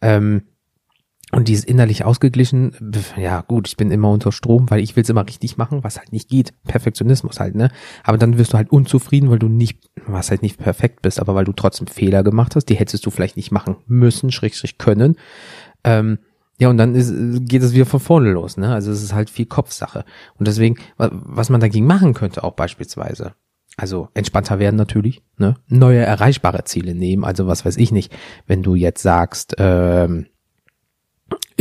Ähm, 0.01 0.43
und 1.31 1.47
dieses 1.47 1.63
innerlich 1.63 2.03
ausgeglichen, 2.03 2.73
ja 3.15 3.41
gut, 3.41 3.67
ich 3.67 3.77
bin 3.77 3.89
immer 3.89 4.09
unter 4.09 4.31
Strom, 4.31 4.69
weil 4.69 4.81
ich 4.81 4.95
will 4.95 5.03
es 5.03 5.09
immer 5.09 5.25
richtig 5.25 5.57
machen, 5.57 5.83
was 5.83 5.97
halt 5.97 6.11
nicht 6.11 6.29
geht. 6.29 6.53
Perfektionismus 6.65 7.39
halt, 7.39 7.55
ne? 7.55 7.71
Aber 8.03 8.17
dann 8.17 8.37
wirst 8.37 8.53
du 8.53 8.57
halt 8.57 8.69
unzufrieden, 8.69 9.29
weil 9.29 9.39
du 9.39 9.47
nicht, 9.47 9.89
was 10.05 10.29
halt 10.29 10.41
nicht 10.41 10.57
perfekt 10.57 11.01
bist, 11.01 11.19
aber 11.19 11.33
weil 11.33 11.45
du 11.45 11.53
trotzdem 11.53 11.87
Fehler 11.87 12.23
gemacht 12.23 12.55
hast, 12.55 12.65
die 12.65 12.75
hättest 12.75 13.05
du 13.05 13.11
vielleicht 13.11 13.37
nicht 13.37 13.51
machen 13.51 13.77
müssen, 13.87 14.31
schräg, 14.31 14.55
schräg 14.55 14.77
können. 14.77 15.15
Ähm, 15.85 16.19
ja, 16.59 16.69
und 16.69 16.77
dann 16.77 16.95
ist, 16.95 17.13
geht 17.47 17.63
es 17.63 17.73
wieder 17.73 17.85
von 17.85 18.01
vorne 18.01 18.31
los, 18.31 18.57
ne? 18.57 18.73
Also 18.73 18.91
es 18.91 19.01
ist 19.01 19.13
halt 19.13 19.29
viel 19.29 19.45
Kopfsache. 19.45 20.03
Und 20.37 20.47
deswegen, 20.47 20.75
was 20.97 21.49
man 21.49 21.61
dagegen 21.61 21.85
machen 21.85 22.13
könnte, 22.13 22.43
auch 22.43 22.53
beispielsweise, 22.53 23.33
also 23.77 24.09
entspannter 24.13 24.59
werden 24.59 24.75
natürlich, 24.75 25.23
ne? 25.37 25.55
Neue 25.69 26.01
erreichbare 26.01 26.65
Ziele 26.65 26.93
nehmen. 26.93 27.23
Also 27.23 27.47
was 27.47 27.65
weiß 27.65 27.77
ich 27.77 27.93
nicht, 27.93 28.13
wenn 28.47 28.63
du 28.63 28.75
jetzt 28.75 29.01
sagst, 29.01 29.55
ähm, 29.59 30.27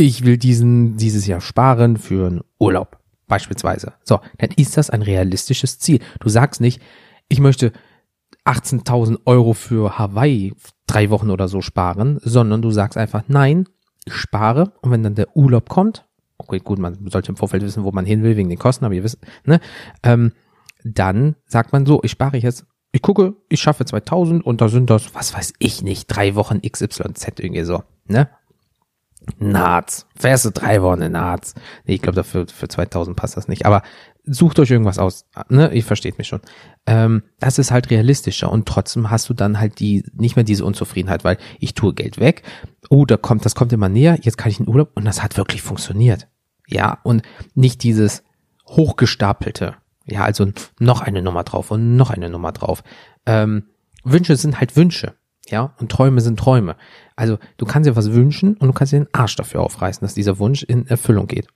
ich 0.01 0.25
will 0.25 0.37
diesen 0.37 0.97
dieses 0.97 1.27
Jahr 1.27 1.41
sparen 1.41 1.97
für 1.97 2.27
einen 2.27 2.41
Urlaub 2.59 2.99
beispielsweise. 3.27 3.93
So, 4.03 4.19
dann 4.37 4.51
ist 4.51 4.77
das 4.77 4.89
ein 4.89 5.01
realistisches 5.01 5.79
Ziel. 5.79 5.99
Du 6.19 6.29
sagst 6.29 6.59
nicht, 6.59 6.81
ich 7.29 7.39
möchte 7.39 7.71
18.000 8.45 9.19
Euro 9.25 9.53
für 9.53 9.97
Hawaii 9.97 10.53
drei 10.87 11.09
Wochen 11.09 11.29
oder 11.29 11.47
so 11.47 11.61
sparen, 11.61 12.19
sondern 12.21 12.61
du 12.61 12.71
sagst 12.71 12.97
einfach, 12.97 13.23
nein, 13.27 13.67
ich 14.05 14.13
spare 14.13 14.73
und 14.81 14.91
wenn 14.91 15.03
dann 15.03 15.15
der 15.15 15.35
Urlaub 15.37 15.69
kommt, 15.69 16.05
okay, 16.37 16.59
gut, 16.59 16.79
man 16.79 17.09
sollte 17.09 17.31
im 17.31 17.37
Vorfeld 17.37 17.63
wissen, 17.63 17.83
wo 17.83 17.91
man 17.91 18.05
hin 18.05 18.23
will 18.23 18.35
wegen 18.35 18.49
den 18.49 18.59
Kosten, 18.59 18.83
aber 18.83 18.95
ihr 18.95 19.03
wisst, 19.03 19.19
ne, 19.45 19.61
ähm, 20.03 20.33
dann 20.83 21.35
sagt 21.45 21.71
man 21.71 21.85
so, 21.85 22.01
ich 22.03 22.11
spare 22.11 22.37
jetzt, 22.37 22.65
ich 22.91 23.01
gucke, 23.01 23.35
ich 23.47 23.61
schaffe 23.61 23.85
2000 23.85 24.43
und 24.43 24.59
da 24.59 24.67
sind 24.67 24.89
das, 24.89 25.13
was 25.15 25.33
weiß 25.33 25.53
ich 25.59 25.83
nicht, 25.83 26.07
drei 26.07 26.35
Wochen 26.35 26.61
XYZ 26.61 27.39
irgendwie 27.39 27.63
so, 27.63 27.83
ne, 28.05 28.29
Naz. 29.37 30.07
Fährst 30.15 30.45
du 30.45 30.51
drei 30.51 30.81
Wochen 30.81 31.01
in 31.01 31.11
Naz? 31.11 31.53
Nee, 31.85 31.95
ich 31.95 32.01
glaube, 32.01 32.15
dafür 32.15 32.47
für 32.47 32.67
2000 32.67 33.15
passt 33.15 33.37
das 33.37 33.47
nicht. 33.47 33.65
Aber 33.65 33.83
sucht 34.23 34.59
euch 34.59 34.71
irgendwas 34.71 34.99
aus. 34.99 35.25
Ne? 35.49 35.73
Ihr 35.73 35.83
versteht 35.83 36.17
mich 36.17 36.27
schon. 36.27 36.41
Ähm, 36.85 37.23
das 37.39 37.59
ist 37.59 37.71
halt 37.71 37.89
realistischer 37.89 38.51
und 38.51 38.67
trotzdem 38.67 39.09
hast 39.09 39.29
du 39.29 39.33
dann 39.33 39.59
halt 39.59 39.79
die 39.79 40.03
nicht 40.13 40.35
mehr 40.35 40.43
diese 40.45 40.65
Unzufriedenheit, 40.65 41.23
weil 41.23 41.37
ich 41.59 41.73
tue 41.73 41.93
Geld 41.93 42.19
weg. 42.19 42.43
Oh, 42.89 43.05
da 43.05 43.17
kommt, 43.17 43.45
das 43.45 43.55
kommt 43.55 43.73
immer 43.73 43.89
näher. 43.89 44.17
Jetzt 44.21 44.37
kann 44.37 44.51
ich 44.51 44.59
in 44.59 44.67
Urlaub 44.67 44.91
und 44.95 45.05
das 45.05 45.23
hat 45.23 45.37
wirklich 45.37 45.61
funktioniert. 45.61 46.27
Ja, 46.67 46.99
und 47.03 47.23
nicht 47.53 47.83
dieses 47.83 48.23
hochgestapelte. 48.67 49.75
Ja, 50.05 50.23
also 50.23 50.51
noch 50.79 51.01
eine 51.01 51.21
Nummer 51.21 51.43
drauf 51.43 51.71
und 51.71 51.95
noch 51.95 52.09
eine 52.09 52.29
Nummer 52.29 52.51
drauf. 52.51 52.83
Ähm, 53.25 53.67
Wünsche 54.03 54.35
sind 54.35 54.59
halt 54.59 54.75
Wünsche. 54.75 55.13
Ja, 55.47 55.73
und 55.79 55.91
Träume 55.91 56.21
sind 56.21 56.39
Träume. 56.39 56.75
Also 57.15 57.37
du 57.57 57.65
kannst 57.65 57.89
dir 57.89 57.95
was 57.95 58.11
wünschen 58.11 58.55
und 58.55 58.67
du 58.67 58.73
kannst 58.73 58.93
dir 58.93 58.99
den 58.99 59.13
Arsch 59.13 59.35
dafür 59.35 59.61
aufreißen, 59.61 60.01
dass 60.01 60.13
dieser 60.13 60.39
Wunsch 60.39 60.63
in 60.63 60.87
Erfüllung 60.87 61.27
geht. 61.27 61.47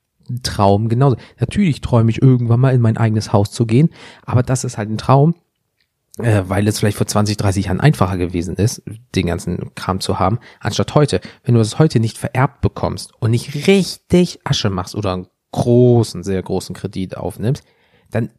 Traum 0.44 0.89
genauso. 0.89 1.18
Natürlich 1.39 1.82
träume 1.82 2.10
ich 2.10 2.22
irgendwann 2.22 2.60
mal 2.60 2.74
in 2.74 2.82
mein 2.82 2.98
eigenes 2.98 3.32
Haus 3.32 3.51
zu 3.51 3.65
gehen, 3.65 3.89
aber 4.25 4.42
das 4.42 4.63
ist 4.63 4.77
halt 4.77 4.89
ein 4.89 4.98
Traum, 4.98 5.36
äh, 6.18 6.44
weil 6.48 6.68
es 6.68 6.80
vielleicht 6.80 6.98
vor 6.98 7.06
20, 7.06 7.38
30 7.38 7.65
Jahren 7.65 7.80
einfacher 7.80 8.18
gewesen 8.18 8.56
ist, 8.56 8.82
den 9.13 9.27
ganzen 9.27 9.75
Kram 9.75 10.00
zu 10.00 10.18
haben, 10.18 10.39
anstatt 10.60 10.96
heute. 10.96 11.22
Wenn 11.44 11.54
du 11.54 11.62
es 11.62 11.77
heute 11.77 12.00
nicht 12.00 12.18
vererbt 12.18 12.62
bekommst 12.62 13.13
und 13.20 13.32
nicht 13.32 13.68
richtig 13.68 14.39
Asche 14.44 14.72
machst 14.72 14.96
oder 14.96 15.13
einen 15.13 15.27
großen, 15.51 16.24
sehr 16.24 16.42
großen 16.42 16.75
Kredit 16.75 17.18
aufnimmst, 17.18 17.63
dann 18.10 18.32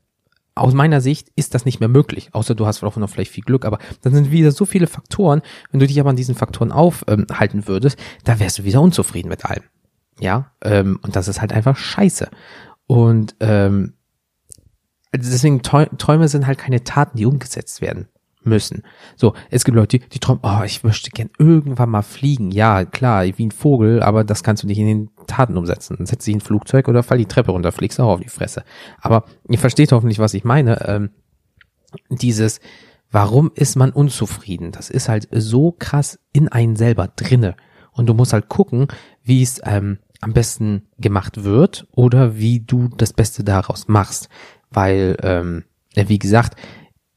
aus 0.56 0.72
meiner 0.72 1.00
Sicht 1.00 1.28
ist 1.36 1.54
das 1.54 1.64
nicht 1.64 1.80
mehr 1.80 1.88
möglich, 1.88 2.30
außer 2.32 2.54
du 2.54 2.66
hast 2.66 2.82
auch 2.82 2.96
noch 2.96 3.10
vielleicht 3.10 3.30
viel 3.30 3.44
Glück, 3.44 3.64
aber 3.64 3.78
dann 4.00 4.14
sind 4.14 4.30
wieder 4.30 4.50
so 4.50 4.64
viele 4.64 4.86
Faktoren, 4.86 5.42
wenn 5.70 5.80
du 5.80 5.86
dich 5.86 6.00
aber 6.00 6.10
an 6.10 6.16
diesen 6.16 6.34
Faktoren 6.34 6.72
aufhalten 6.72 7.58
ähm, 7.58 7.68
würdest, 7.68 7.98
da 8.24 8.40
wärst 8.40 8.58
du 8.58 8.64
wieder 8.64 8.80
unzufrieden 8.80 9.28
mit 9.28 9.44
allem. 9.44 9.62
Ja, 10.18 10.52
ähm, 10.62 10.98
und 11.02 11.14
das 11.14 11.28
ist 11.28 11.42
halt 11.42 11.52
einfach 11.52 11.76
scheiße. 11.76 12.30
Und 12.86 13.36
ähm, 13.40 13.94
deswegen 15.14 15.62
Träume 15.62 16.28
sind 16.28 16.46
halt 16.46 16.58
keine 16.58 16.84
Taten, 16.84 17.18
die 17.18 17.26
umgesetzt 17.26 17.82
werden 17.82 18.08
müssen. 18.46 18.82
So, 19.16 19.34
es 19.50 19.64
gibt 19.64 19.76
Leute, 19.76 19.98
die, 19.98 20.08
die 20.08 20.18
träumen, 20.18 20.40
oh, 20.42 20.62
ich 20.64 20.84
möchte 20.84 21.10
gern 21.10 21.30
irgendwann 21.38 21.90
mal 21.90 22.02
fliegen. 22.02 22.50
Ja, 22.50 22.84
klar, 22.84 23.24
wie 23.24 23.46
ein 23.46 23.50
Vogel, 23.50 24.02
aber 24.02 24.24
das 24.24 24.42
kannst 24.42 24.62
du 24.62 24.66
nicht 24.66 24.78
in 24.78 24.86
den 24.86 25.10
Taten 25.26 25.56
umsetzen. 25.56 25.96
Dann 25.96 26.06
setz 26.06 26.24
dich 26.24 26.32
in 26.32 26.38
ein 26.38 26.42
Flugzeug 26.42 26.88
oder 26.88 27.02
fall 27.02 27.18
die 27.18 27.26
Treppe 27.26 27.52
runter, 27.52 27.72
fliegst 27.72 28.00
auch 28.00 28.14
auf 28.14 28.20
die 28.20 28.28
Fresse. 28.28 28.64
Aber 29.00 29.24
ihr 29.48 29.58
versteht 29.58 29.92
hoffentlich, 29.92 30.18
was 30.18 30.34
ich 30.34 30.44
meine. 30.44 30.86
Ähm, 30.86 31.10
dieses, 32.10 32.60
warum 33.10 33.50
ist 33.54 33.76
man 33.76 33.90
unzufrieden? 33.90 34.72
Das 34.72 34.90
ist 34.90 35.08
halt 35.08 35.28
so 35.30 35.72
krass 35.72 36.18
in 36.32 36.48
einen 36.48 36.76
selber 36.76 37.08
drinne. 37.08 37.56
Und 37.92 38.06
du 38.06 38.14
musst 38.14 38.32
halt 38.32 38.48
gucken, 38.48 38.88
wie 39.22 39.42
es 39.42 39.60
ähm, 39.64 39.98
am 40.20 40.32
besten 40.32 40.88
gemacht 40.98 41.44
wird 41.44 41.86
oder 41.92 42.36
wie 42.36 42.60
du 42.60 42.88
das 42.88 43.12
Beste 43.12 43.44
daraus 43.44 43.88
machst. 43.88 44.28
Weil, 44.70 45.16
ähm, 45.22 45.64
wie 45.94 46.18
gesagt, 46.18 46.58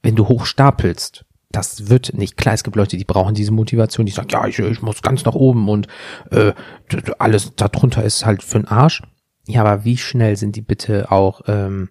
wenn 0.01 0.15
du 0.15 0.27
hoch 0.27 0.45
stapelst, 0.45 1.25
das 1.51 1.89
wird 1.89 2.13
nicht 2.13 2.37
klar. 2.37 2.53
Es 2.53 2.63
gibt 2.63 2.75
Leute, 2.75 2.97
die 2.97 3.05
brauchen 3.05 3.33
diese 3.33 3.51
Motivation, 3.51 4.05
die 4.05 4.11
sagen, 4.11 4.29
ja, 4.31 4.45
ich, 4.47 4.59
ich 4.59 4.81
muss 4.81 5.01
ganz 5.01 5.25
nach 5.25 5.33
oben 5.33 5.67
und 5.67 5.87
äh, 6.31 6.53
alles 7.17 7.55
darunter 7.55 8.03
ist 8.03 8.25
halt 8.25 8.43
für 8.43 8.59
den 8.59 8.67
Arsch. 8.67 9.01
Ja, 9.47 9.61
aber 9.61 9.83
wie 9.83 9.97
schnell 9.97 10.35
sind 10.35 10.55
die 10.55 10.61
bitte 10.61 11.11
auch, 11.11 11.41
ähm, 11.47 11.89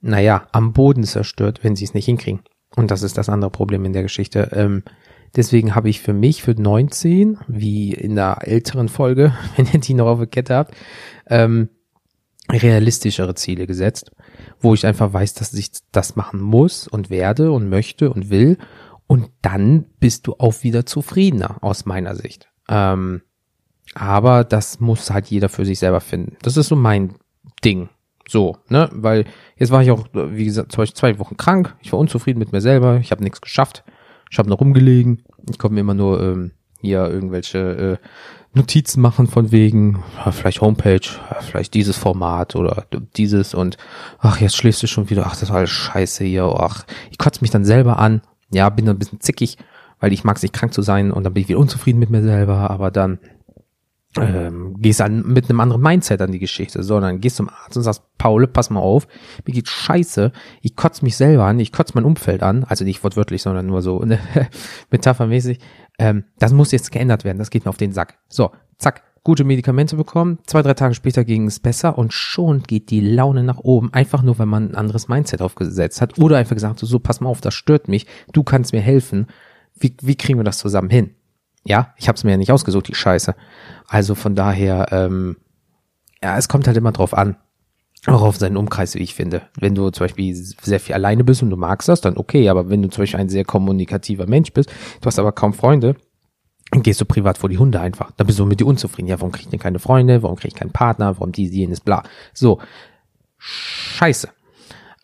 naja, 0.00 0.46
am 0.52 0.72
Boden 0.72 1.04
zerstört, 1.04 1.60
wenn 1.62 1.76
sie 1.76 1.84
es 1.84 1.92
nicht 1.92 2.06
hinkriegen? 2.06 2.40
Und 2.76 2.90
das 2.90 3.02
ist 3.02 3.18
das 3.18 3.28
andere 3.28 3.50
Problem 3.50 3.84
in 3.84 3.92
der 3.92 4.02
Geschichte. 4.02 4.50
Ähm, 4.52 4.82
deswegen 5.36 5.74
habe 5.74 5.90
ich 5.90 6.00
für 6.00 6.14
mich 6.14 6.42
für 6.42 6.54
19, 6.54 7.38
wie 7.46 7.92
in 7.92 8.14
der 8.14 8.38
älteren 8.40 8.88
Folge, 8.88 9.34
wenn 9.56 9.66
ihr 9.70 9.80
die 9.80 9.94
noch 9.94 10.06
auf 10.06 10.18
der 10.18 10.28
Kette 10.28 10.54
habt, 10.54 10.74
ähm, 11.28 11.68
realistischere 12.50 13.34
Ziele 13.34 13.66
gesetzt, 13.66 14.12
wo 14.64 14.74
ich 14.74 14.86
einfach 14.86 15.12
weiß, 15.12 15.34
dass 15.34 15.52
ich 15.52 15.70
das 15.92 16.16
machen 16.16 16.40
muss 16.40 16.88
und 16.88 17.10
werde 17.10 17.52
und 17.52 17.68
möchte 17.68 18.10
und 18.10 18.30
will. 18.30 18.58
Und 19.06 19.30
dann 19.42 19.84
bist 20.00 20.26
du 20.26 20.34
auch 20.38 20.62
wieder 20.62 20.86
zufriedener 20.86 21.58
aus 21.62 21.84
meiner 21.84 22.16
Sicht. 22.16 22.48
Ähm, 22.68 23.22
aber 23.94 24.44
das 24.44 24.80
muss 24.80 25.10
halt 25.10 25.26
jeder 25.26 25.48
für 25.48 25.64
sich 25.64 25.78
selber 25.78 26.00
finden. 26.00 26.36
Das 26.42 26.56
ist 26.56 26.68
so 26.68 26.76
mein 26.76 27.14
Ding. 27.64 27.90
So, 28.26 28.56
ne? 28.68 28.88
Weil 28.92 29.26
jetzt 29.56 29.70
war 29.70 29.82
ich 29.82 29.90
auch, 29.90 30.06
wie 30.12 30.46
gesagt, 30.46 30.72
zum 30.72 30.78
Beispiel 30.82 30.96
zwei 30.96 31.18
Wochen 31.18 31.36
krank. 31.36 31.76
Ich 31.82 31.92
war 31.92 31.98
unzufrieden 31.98 32.38
mit 32.38 32.52
mir 32.52 32.62
selber. 32.62 32.96
Ich 32.96 33.10
habe 33.10 33.22
nichts 33.22 33.42
geschafft. 33.42 33.84
Ich 34.30 34.38
habe 34.38 34.48
noch 34.48 34.60
rumgelegen. 34.60 35.22
Ich 35.50 35.58
konnte 35.58 35.74
mir 35.74 35.82
immer 35.82 35.94
nur 35.94 36.20
ähm, 36.22 36.52
hier 36.80 37.08
irgendwelche 37.08 38.00
äh, 38.00 38.08
Notizen 38.54 39.00
machen 39.00 39.26
von 39.26 39.52
wegen, 39.52 40.02
vielleicht 40.30 40.60
Homepage, 40.60 41.00
vielleicht 41.40 41.74
dieses 41.74 41.96
Format 41.96 42.54
oder 42.56 42.86
dieses 43.16 43.54
und 43.54 43.76
ach, 44.18 44.40
jetzt 44.40 44.56
schläfst 44.56 44.82
du 44.82 44.86
schon 44.86 45.10
wieder, 45.10 45.26
ach, 45.26 45.36
das 45.36 45.50
war 45.50 45.58
alles 45.58 45.70
scheiße 45.70 46.24
hier, 46.24 46.44
ach, 46.44 46.84
ich 47.10 47.18
kotze 47.18 47.40
mich 47.40 47.50
dann 47.50 47.64
selber 47.64 47.98
an. 47.98 48.22
Ja, 48.50 48.68
bin 48.70 48.86
dann 48.86 48.96
ein 48.96 49.00
bisschen 49.00 49.20
zickig, 49.20 49.58
weil 49.98 50.12
ich 50.12 50.22
mag 50.22 50.36
es 50.36 50.42
nicht 50.42 50.54
krank 50.54 50.72
zu 50.72 50.82
sein 50.82 51.10
und 51.10 51.24
dann 51.24 51.34
bin 51.34 51.42
ich 51.42 51.48
wieder 51.48 51.58
unzufrieden 51.58 51.98
mit 51.98 52.10
mir 52.10 52.22
selber, 52.22 52.70
aber 52.70 52.90
dann 52.90 53.18
ähm, 54.20 54.76
gehst 54.78 55.00
dann 55.00 55.26
mit 55.26 55.50
einem 55.50 55.60
anderen 55.60 55.82
Mindset 55.82 56.20
an 56.20 56.32
die 56.32 56.38
Geschichte, 56.38 56.82
sondern 56.82 57.20
gehst 57.20 57.36
zum 57.36 57.48
Arzt 57.48 57.76
und 57.76 57.82
sagst, 57.82 58.02
Paul, 58.18 58.46
pass 58.46 58.70
mal 58.70 58.80
auf, 58.80 59.08
mir 59.44 59.54
geht 59.54 59.68
scheiße, 59.68 60.32
ich 60.62 60.76
kotze 60.76 61.04
mich 61.04 61.16
selber 61.16 61.44
an, 61.44 61.58
ich 61.58 61.72
kotze 61.72 61.92
mein 61.96 62.04
Umfeld 62.04 62.42
an, 62.42 62.64
also 62.64 62.84
nicht 62.84 63.02
wortwörtlich, 63.02 63.42
sondern 63.42 63.66
nur 63.66 63.82
so 63.82 63.98
ne, 64.04 64.18
metaphermäßig, 64.90 65.58
ähm, 65.98 66.24
das 66.38 66.52
muss 66.52 66.72
jetzt 66.72 66.92
geändert 66.92 67.24
werden, 67.24 67.38
das 67.38 67.50
geht 67.50 67.64
mir 67.64 67.70
auf 67.70 67.76
den 67.76 67.92
Sack. 67.92 68.18
So, 68.28 68.50
zack, 68.78 69.02
gute 69.22 69.44
Medikamente 69.44 69.96
bekommen, 69.96 70.38
zwei, 70.46 70.62
drei 70.62 70.74
Tage 70.74 70.94
später 70.94 71.24
ging 71.24 71.46
es 71.46 71.58
besser 71.58 71.96
und 71.96 72.12
schon 72.12 72.62
geht 72.62 72.90
die 72.90 73.00
Laune 73.00 73.42
nach 73.42 73.58
oben, 73.58 73.92
einfach 73.92 74.22
nur, 74.22 74.38
wenn 74.38 74.48
man 74.48 74.70
ein 74.70 74.74
anderes 74.74 75.08
Mindset 75.08 75.40
aufgesetzt 75.40 76.00
hat 76.00 76.18
oder 76.18 76.36
einfach 76.36 76.54
gesagt, 76.54 76.78
so, 76.78 76.86
so 76.86 76.98
pass 76.98 77.20
mal 77.20 77.30
auf, 77.30 77.40
das 77.40 77.54
stört 77.54 77.88
mich, 77.88 78.06
du 78.32 78.42
kannst 78.42 78.72
mir 78.72 78.82
helfen, 78.82 79.26
wie, 79.74 79.96
wie 80.02 80.16
kriegen 80.16 80.38
wir 80.38 80.44
das 80.44 80.58
zusammen 80.58 80.90
hin? 80.90 81.14
Ja, 81.64 81.94
ich 81.96 82.08
habe 82.08 82.16
es 82.16 82.24
mir 82.24 82.32
ja 82.32 82.36
nicht 82.36 82.52
ausgesucht, 82.52 82.88
die 82.88 82.94
Scheiße. 82.94 83.34
Also 83.88 84.14
von 84.14 84.34
daher, 84.34 84.88
ähm, 84.92 85.36
ja, 86.22 86.36
es 86.36 86.48
kommt 86.48 86.66
halt 86.66 86.76
immer 86.76 86.92
drauf 86.92 87.14
an. 87.14 87.36
Auch 88.06 88.22
auf 88.22 88.36
seinen 88.36 88.56
Umkreis, 88.56 88.94
wie 88.94 89.02
ich 89.02 89.14
finde. 89.14 89.42
Wenn 89.58 89.74
du 89.74 89.90
zum 89.90 90.04
Beispiel 90.04 90.34
sehr 90.34 90.80
viel 90.80 90.94
alleine 90.94 91.24
bist 91.24 91.42
und 91.42 91.50
du 91.50 91.56
magst 91.56 91.88
das, 91.88 92.02
dann 92.02 92.18
okay. 92.18 92.48
Aber 92.50 92.68
wenn 92.68 92.82
du 92.82 92.90
zum 92.90 93.02
Beispiel 93.02 93.20
ein 93.20 93.30
sehr 93.30 93.44
kommunikativer 93.44 94.26
Mensch 94.26 94.52
bist, 94.52 94.70
du 95.00 95.06
hast 95.06 95.18
aber 95.18 95.32
kaum 95.32 95.54
Freunde, 95.54 95.96
dann 96.70 96.82
gehst 96.82 97.00
du 97.00 97.06
privat 97.06 97.38
vor 97.38 97.48
die 97.48 97.58
Hunde 97.58 97.80
einfach. 97.80 98.10
Dann 98.12 98.26
bist 98.26 98.38
du 98.38 98.44
mit 98.44 98.60
dir 98.60 98.66
unzufrieden. 98.66 99.08
Ja, 99.08 99.20
warum 99.20 99.32
krieg 99.32 99.44
ich 99.44 99.50
denn 99.50 99.60
keine 99.60 99.78
Freunde? 99.78 100.22
Warum 100.22 100.36
krieg 100.36 100.52
ich 100.52 100.58
keinen 100.58 100.72
Partner? 100.72 101.16
Warum 101.16 101.32
dies, 101.32 101.52
jenes, 101.52 101.80
bla. 101.80 102.02
So. 102.34 102.60
Scheiße. 103.38 104.28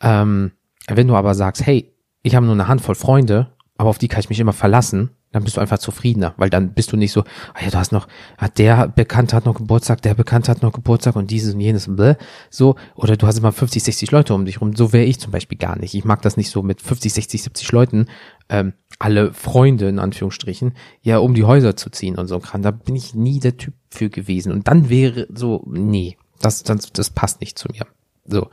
Ähm, 0.03 0.53
wenn 0.87 1.09
du 1.09 1.15
aber 1.15 1.35
sagst, 1.35 1.65
hey, 1.65 1.95
ich 2.23 2.35
habe 2.35 2.45
nur 2.45 2.55
eine 2.55 2.69
Handvoll 2.69 2.95
Freunde, 2.95 3.53
aber 3.79 3.89
auf 3.89 3.99
die 3.99 4.09
kann 4.09 4.21
ich 4.21 4.29
mich 4.29 4.41
immer 4.41 4.53
verlassen, 4.53 5.11
dann 5.33 5.45
bist 5.45 5.57
du 5.57 5.61
einfach 5.61 5.79
zufriedener, 5.79 6.35
weil 6.37 6.51
dann 6.51 6.73
bist 6.75 6.93
du 6.93 6.97
nicht 6.97 7.13
so, 7.13 7.23
ah 7.55 7.63
ja, 7.63 7.71
du 7.71 7.79
hast 7.79 7.93
noch, 7.93 8.09
hat 8.37 8.59
der 8.59 8.89
Bekannte 8.89 9.37
hat 9.37 9.47
noch 9.47 9.55
Geburtstag, 9.55 10.03
der 10.03 10.15
Bekannte 10.15 10.51
hat 10.51 10.63
noch 10.63 10.73
Geburtstag 10.73 11.15
und 11.17 11.31
dieses 11.31 11.55
und 11.55 11.61
jenes 11.61 11.87
und 11.87 11.97
bläh, 11.97 12.17
so, 12.51 12.75
oder 12.97 13.17
du 13.17 13.27
hast 13.27 13.39
immer 13.39 13.53
50, 13.53 13.83
60 13.83 14.11
Leute 14.11 14.35
um 14.35 14.45
dich 14.45 14.61
rum, 14.61 14.75
so 14.75 14.93
wäre 14.93 15.05
ich 15.05 15.21
zum 15.21 15.31
Beispiel 15.31 15.59
gar 15.59 15.79
nicht. 15.79 15.95
Ich 15.95 16.05
mag 16.05 16.23
das 16.23 16.37
nicht 16.37 16.51
so 16.51 16.63
mit 16.63 16.83
50, 16.83 17.13
60, 17.13 17.43
70 17.45 17.73
Leuten, 17.73 18.07
ähm, 18.49 18.73
alle 18.99 19.33
Freunde 19.33 19.89
in 19.89 20.01
Anführungsstrichen, 20.01 20.75
ja, 21.03 21.19
um 21.19 21.35
die 21.35 21.45
Häuser 21.45 21.77
zu 21.77 21.91
ziehen 21.91 22.17
und 22.17 22.27
so 22.27 22.35
ein 22.35 22.43
Kram. 22.43 22.63
Da 22.63 22.73
bin 22.73 22.97
ich 22.97 23.15
nie 23.15 23.39
der 23.39 23.57
Typ 23.57 23.75
für 23.89 24.11
gewesen. 24.11 24.53
Und 24.53 24.67
dann 24.67 24.89
wäre 24.89 25.29
so, 25.33 25.65
nee, 25.67 26.17
das, 26.41 26.65
das, 26.65 26.93
das 26.93 27.11
passt 27.11 27.41
nicht 27.41 27.59
zu 27.59 27.69
mir. 27.73 27.87
So, 28.27 28.49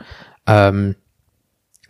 ähm, 0.45 0.95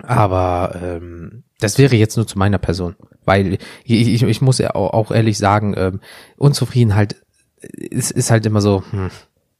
aber 0.04 0.76
ähm, 0.82 1.44
das 1.60 1.78
wäre 1.78 1.96
jetzt 1.96 2.18
nur 2.18 2.28
zu 2.28 2.38
meiner 2.38 2.58
Person. 2.58 2.96
Weil 3.26 3.58
ich, 3.84 4.08
ich, 4.08 4.24
ich 4.24 4.42
muss 4.42 4.60
ja 4.60 4.76
auch 4.76 5.12
ehrlich 5.12 5.38
sagen, 5.38 5.74
ähm, 5.78 6.00
Unzufriedenheit 6.38 7.16
ist, 7.60 8.12
ist 8.12 8.32
halt 8.32 8.46
immer 8.46 8.62
so 8.62 8.84
hm, 8.92 9.10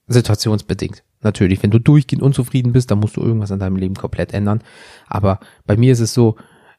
situationsbedingt. 0.06 1.02
Natürlich, 1.20 1.62
wenn 1.62 1.70
du 1.70 1.80
durchgehend 1.80 2.22
unzufrieden 2.22 2.72
bist, 2.72 2.90
dann 2.90 3.00
musst 3.00 3.16
du 3.16 3.20
irgendwas 3.20 3.50
an 3.50 3.58
deinem 3.58 3.76
Leben 3.76 3.94
komplett 3.94 4.32
ändern. 4.32 4.62
Aber 5.08 5.40
bei 5.66 5.76
mir 5.76 5.92
ist 5.92 6.00
es 6.00 6.14
so, 6.14 6.36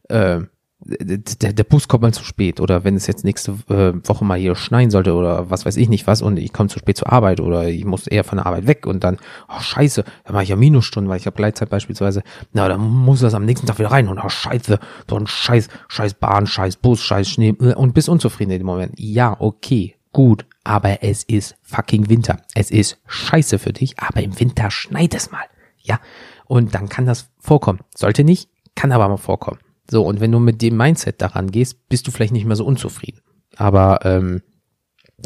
äh, 0.07 0.41
der, 0.81 1.53
der 1.53 1.63
Bus 1.65 1.88
kommt 1.88 2.03
mal 2.03 2.13
zu 2.13 2.24
spät 2.24 2.62
oder 2.62 2.86
wenn 2.86 2.95
es 2.95 3.05
jetzt 3.05 3.25
nächste 3.25 3.51
äh, 3.69 3.93
Woche 4.07 4.24
mal 4.24 4.39
hier 4.39 4.55
schneien 4.55 4.91
sollte 4.91 5.13
oder 5.13 5.50
was 5.50 5.65
weiß 5.65 5.75
ich 5.75 5.89
nicht 5.89 6.07
was 6.07 6.21
und 6.21 6.38
ich 6.38 6.53
komme 6.53 6.69
zu 6.69 6.79
spät 6.79 6.95
zur 6.95 7.12
Arbeit 7.12 7.41
oder 7.41 7.67
ich 7.67 7.83
muss 7.83 8.07
eher 8.07 8.24
von 8.24 8.38
der 8.38 8.45
Arbeit 8.45 8.65
weg 8.65 8.88
und 8.88 9.03
dann, 9.03 9.17
oh 9.50 9.59
scheiße, 9.59 10.05
da 10.24 10.33
mache 10.33 10.43
ich 10.43 10.50
ja 10.50 10.55
Minusstunden, 10.55 11.09
weil 11.09 11.19
ich 11.19 11.25
habe 11.25 11.36
Gleitzeit 11.36 11.69
beispielsweise, 11.69 12.24
na, 12.53 12.69
dann 12.69 12.79
muss 12.79 13.19
das 13.19 13.33
am 13.33 13.45
nächsten 13.45 13.67
Tag 13.67 13.77
wieder 13.79 13.91
rein 13.91 14.07
und 14.07 14.19
oh 14.19 14.29
scheiße, 14.29 14.79
so 15.09 15.15
ein 15.17 15.27
scheiß, 15.27 15.67
scheiß 15.89 16.13
Bahn, 16.13 16.48
scheiß 16.48 16.77
Bus, 16.77 17.01
scheiß 17.01 17.29
Schnee 17.29 17.55
äh, 17.59 17.74
und 17.74 17.93
bist 17.93 18.07
unzufrieden 18.07 18.51
in 18.51 18.59
dem 18.59 18.67
Moment. 18.67 18.93
Ja, 18.98 19.36
okay, 19.38 19.95
gut, 20.13 20.45
aber 20.63 21.03
es 21.03 21.24
ist 21.24 21.57
fucking 21.62 22.09
Winter. 22.09 22.38
Es 22.55 22.71
ist 22.71 23.00
scheiße 23.05 23.59
für 23.59 23.74
dich, 23.74 24.00
aber 24.00 24.24
im 24.24 24.39
Winter 24.39 24.71
schneit 24.71 25.13
es 25.13 25.29
mal. 25.29 25.45
Ja, 25.77 26.00
und 26.45 26.74
dann 26.74 26.88
kann 26.88 27.05
das 27.05 27.29
vorkommen. 27.38 27.79
Sollte 27.93 28.24
nicht, 28.24 28.50
kann 28.75 28.93
aber 28.93 29.09
mal 29.09 29.17
vorkommen. 29.17 29.59
So, 29.89 30.03
und 30.03 30.19
wenn 30.19 30.31
du 30.31 30.39
mit 30.39 30.62
dem 30.62 30.77
Mindset 30.77 31.22
daran 31.22 31.51
gehst, 31.51 31.89
bist 31.89 32.08
du 32.08 32.12
vielleicht 32.12 32.34
nicht 32.34 32.46
mehr 32.46 32.55
so 32.55 32.65
unzufrieden. 32.65 33.22
Aber 33.55 34.00
ähm, 34.03 34.41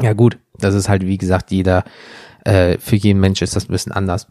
ja 0.00 0.12
gut, 0.12 0.38
das 0.58 0.74
ist 0.74 0.88
halt, 0.88 1.06
wie 1.06 1.18
gesagt, 1.18 1.50
jeder, 1.50 1.84
äh, 2.44 2.78
für 2.78 2.96
jeden 2.96 3.20
Mensch 3.20 3.42
ist 3.42 3.56
das 3.56 3.68
ein 3.68 3.72
bisschen 3.72 3.92
anders. 3.92 4.28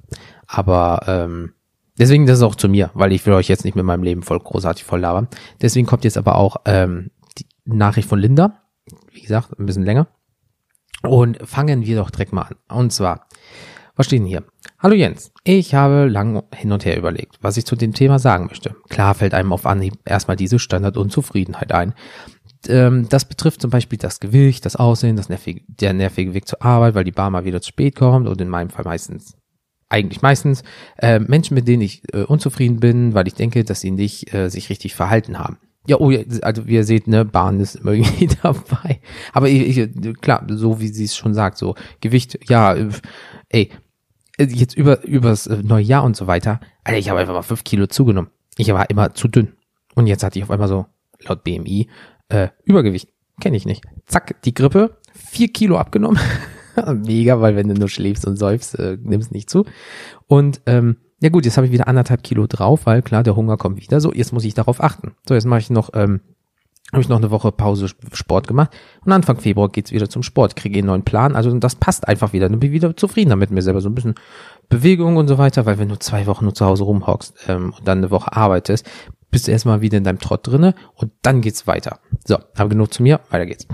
Aber 0.48 1.04
ähm, 1.08 1.54
deswegen 1.98 2.26
das 2.26 2.40
ist 2.40 2.44
auch 2.44 2.56
zu 2.56 2.68
mir, 2.68 2.92
weil 2.94 3.12
ich 3.12 3.26
will 3.26 3.34
euch 3.34 3.48
jetzt 3.48 3.64
nicht 3.64 3.76
mit 3.76 3.86
meinem 3.86 4.04
Leben 4.04 4.24
voll 4.24 4.40
großartig 4.40 4.84
voll 4.84 5.00
labern. 5.00 5.28
Deswegen 5.62 5.88
kommt 5.88 6.04
jetzt 6.04 6.18
aber 6.18 6.36
auch 6.36 6.58
ähm, 6.66 7.12
die 7.38 7.46
Nachricht 7.66 8.10
von 8.10 8.20
Linda. 8.20 8.60
Wie 9.12 9.22
gesagt, 9.22 9.58
ein 9.58 9.66
bisschen 9.66 9.86
länger. 9.86 10.08
Und 11.04 11.38
fangen 11.48 11.86
wir 11.86 11.98
doch 11.98 12.10
direkt 12.10 12.34
mal 12.34 12.44
an. 12.44 12.78
Und 12.78 12.94
zwar, 12.94 13.28
was 13.96 14.08
steht 14.08 14.20
denn 14.20 14.26
hier? 14.28 14.44
Hallo 14.80 14.96
Jens, 14.96 15.32
ich 15.44 15.76
habe 15.76 16.08
lang 16.08 16.44
hin 16.54 16.72
und 16.72 16.86
her 16.86 16.98
überlegt, 16.98 17.38
was 17.42 17.58
ich 17.58 17.66
zu 17.66 17.76
dem 17.76 17.94
Thema 17.94 18.20
sagen 18.20 18.48
möchte. 18.48 18.76
Klar 18.90 19.14
fällt 19.14 19.34
einem 19.34 19.54
auf 19.54 19.66
Anhieb 19.66 19.94
erstmal 20.06 20.36
diese 20.36 20.60
Standardunzufriedenheit 20.60 21.72
ein. 21.72 21.94
Ähm, 22.68 23.08
das 23.10 23.26
betrifft 23.26 23.62
zum 23.62 23.70
Beispiel 23.70 24.00
das 24.00 24.20
Gewicht, 24.20 24.66
das 24.66 24.76
Aussehen, 24.76 25.16
das 25.16 25.30
nervige, 25.30 25.62
der 25.68 25.94
nervige 25.94 26.34
Weg 26.34 26.48
zur 26.48 26.62
Arbeit, 26.64 26.96
weil 26.96 27.04
die 27.04 27.12
Bar 27.12 27.30
mal 27.30 27.46
wieder 27.46 27.62
zu 27.62 27.70
spät 27.70 27.96
kommt 27.96 28.28
und 28.28 28.42
in 28.42 28.50
meinem 28.50 28.70
Fall 28.70 28.86
meistens 28.86 29.36
eigentlich 29.90 30.24
meistens 30.24 30.64
äh, 30.98 31.20
Menschen, 31.20 31.54
mit 31.54 31.68
denen 31.68 31.84
ich 31.84 32.02
äh, 32.14 32.24
unzufrieden 32.24 32.80
bin, 32.80 33.14
weil 33.14 33.28
ich 33.28 33.36
denke, 33.36 33.64
dass 33.64 33.82
sie 33.82 33.92
nicht 33.92 34.34
äh, 34.34 34.50
sich 34.50 34.70
richtig 34.70 34.96
verhalten 34.96 35.38
haben. 35.38 35.60
Ja, 35.86 35.98
oh, 36.00 36.12
also 36.42 36.66
wie 36.68 36.76
ihr 36.76 36.86
seht, 36.86 37.08
ne, 37.08 37.26
Bahn 37.26 37.60
ist 37.60 37.76
immer 37.76 37.92
irgendwie 37.94 38.30
dabei. 38.42 39.02
Aber 39.34 39.50
ich, 39.50 39.78
ich, 39.78 40.22
klar, 40.22 40.46
so 40.50 40.80
wie 40.80 40.88
sie 40.88 41.06
es 41.06 41.16
schon 41.16 41.34
sagt, 41.34 41.58
so 41.58 41.76
Gewicht, 42.02 42.40
ja, 42.50 42.74
äh, 42.74 42.90
ey, 43.50 43.70
jetzt 44.38 44.76
über 44.76 45.04
übers 45.04 45.48
äh, 45.48 45.62
neue 45.64 45.84
Jahr 45.84 46.04
und 46.04 46.16
so 46.16 46.28
weiter, 46.28 46.60
Alter, 46.84 47.00
ich 47.00 47.10
habe 47.10 47.20
einfach 47.20 47.34
mal 47.34 47.42
fünf 47.42 47.64
Kilo 47.64 47.88
zugenommen. 47.88 48.32
Ich 48.58 48.72
war 48.72 48.90
immer 48.90 49.14
zu 49.14 49.28
dünn. 49.28 49.54
Und 49.96 50.08
jetzt 50.08 50.24
hatte 50.24 50.40
ich 50.40 50.44
auf 50.44 50.52
einmal 50.52 50.68
so, 50.68 50.86
laut 51.22 51.44
BMI, 51.44 51.90
äh, 52.30 52.50
Übergewicht. 52.64 53.10
Kenne 53.42 53.58
ich 53.58 53.66
nicht. 53.66 53.84
Zack, 54.06 54.42
die 54.44 54.54
Grippe, 54.54 54.98
vier 55.14 55.48
Kilo 55.48 55.78
abgenommen. 55.78 56.20
Mega, 57.06 57.42
weil 57.42 57.56
wenn 57.56 57.68
du 57.68 57.74
nur 57.76 57.90
schläfst 57.90 58.26
und 58.26 58.38
säufst, 58.38 58.78
äh, 58.78 58.98
nimmst 59.02 59.32
nicht 59.32 59.50
zu. 59.50 59.66
Und 60.28 60.62
ähm, 60.66 60.98
ja 61.20 61.30
gut, 61.30 61.46
jetzt 61.46 61.58
habe 61.58 61.68
ich 61.68 61.74
wieder 61.74 61.88
anderthalb 61.88 62.24
Kilo 62.24 62.48
drauf, 62.48 62.86
weil 62.86 63.02
klar, 63.02 63.24
der 63.24 63.36
Hunger 63.36 63.58
kommt 63.58 63.78
wieder. 63.82 64.02
So, 64.02 64.12
jetzt 64.12 64.34
muss 64.34 64.44
ich 64.44 64.54
darauf 64.54 64.84
achten. 64.84 65.16
So, 65.28 65.34
jetzt 65.34 65.46
mache 65.46 65.62
ich 65.62 65.70
noch 65.70 65.92
ähm, 65.94 66.22
habe 66.92 67.02
ich 67.02 67.10
noch 67.10 67.18
eine 67.18 67.32
Woche 67.32 67.52
Pause 67.52 67.88
Sport 67.88 68.48
gemacht 68.48 68.72
und 69.04 69.12
Anfang 69.12 69.40
Februar 69.40 69.70
geht's 69.70 69.92
wieder 69.92 70.10
zum 70.10 70.22
Sport, 70.22 70.56
kriege 70.56 70.80
einen 70.80 70.88
neuen 70.88 71.04
Plan, 71.04 71.36
also 71.36 71.52
das 71.58 71.76
passt 71.76 72.08
einfach 72.08 72.34
wieder, 72.34 72.50
dann 72.50 72.60
bin 72.60 72.70
ich 72.70 72.76
wieder 72.76 72.96
zufriedener 72.96 73.36
mit 73.36 73.52
mir 73.52 73.62
selber, 73.62 73.82
so 73.82 73.90
ein 73.90 73.96
bisschen 73.96 74.16
Bewegung 74.70 75.18
und 75.18 75.28
so 75.28 75.38
weiter, 75.38 75.66
weil 75.66 75.80
wenn 75.80 75.90
du 75.90 75.98
zwei 75.98 76.28
Wochen 76.28 76.46
nur 76.46 76.54
zu 76.54 76.66
Hause 76.66 76.84
rumhockst 76.84 77.34
ähm, 77.48 77.74
und 77.78 77.88
dann 77.88 78.00
eine 78.00 78.12
Woche 78.12 78.36
arbeitest, 78.36 78.88
bist 79.34 79.48
du 79.48 79.52
erstmal 79.52 79.82
wieder 79.82 79.98
in 79.98 80.04
deinem 80.04 80.20
Trott 80.20 80.48
drinne 80.48 80.76
und 80.94 81.12
dann 81.24 81.42
geht's 81.42 81.68
weiter. 81.68 82.00
So, 82.24 82.38
aber 82.56 82.70
genug 82.70 82.94
zu 82.94 83.04
mir, 83.04 83.20
weiter 83.32 83.48
geht's. 83.48 83.68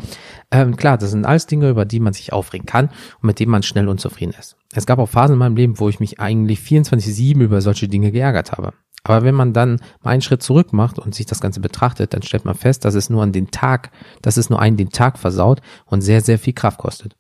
Ähm, 0.52 0.78
klar, 0.78 0.98
das 0.98 1.12
sind 1.12 1.26
alles 1.26 1.46
Dinge, 1.46 1.70
über 1.70 1.86
die 1.86 2.00
man 2.00 2.14
sich 2.14 2.34
aufregen 2.34 2.66
kann 2.66 2.86
und 2.88 3.24
mit 3.24 3.40
denen 3.40 3.52
man 3.52 3.62
schnell 3.62 3.90
unzufrieden 3.90 4.34
ist. 4.40 4.56
Es 4.74 4.86
gab 4.86 5.00
auch 5.00 5.10
Phasen 5.10 5.34
in 5.34 5.40
meinem 5.40 5.56
Leben, 5.56 5.80
wo 5.80 5.90
ich 5.90 6.00
mich 6.00 6.20
eigentlich 6.20 6.60
24-7 6.60 7.42
über 7.42 7.62
solche 7.62 7.88
Dinge 7.88 8.12
geärgert 8.12 8.54
habe. 8.54 8.74
Aber 9.04 9.24
wenn 9.24 9.36
man 9.36 9.54
dann 9.54 9.80
mal 10.02 10.12
einen 10.12 10.22
Schritt 10.22 10.44
zurück 10.44 10.74
macht 10.74 11.00
und 11.00 11.16
sich 11.16 11.26
das 11.26 11.42
Ganze 11.42 11.60
betrachtet, 11.60 12.14
dann 12.14 12.22
stellt 12.22 12.46
man 12.46 12.56
fest, 12.56 12.86
dass 12.86 12.96
es 12.96 13.10
nur 13.10 13.24
an 13.24 13.32
den 13.32 13.52
Tag, 13.52 13.92
dass 14.22 14.38
es 14.38 14.50
nur 14.50 14.60
einen 14.60 14.78
den 14.78 14.90
Tag 14.90 15.18
versaut 15.18 15.62
und 15.86 16.02
sehr, 16.02 16.22
sehr 16.22 16.40
viel 16.40 16.54
Kraft 16.54 16.80
kostet. 16.80 17.16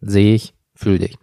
Sehe 0.00 0.34
ich, 0.34 0.54
fühle 0.74 0.98
dich. 0.98 1.18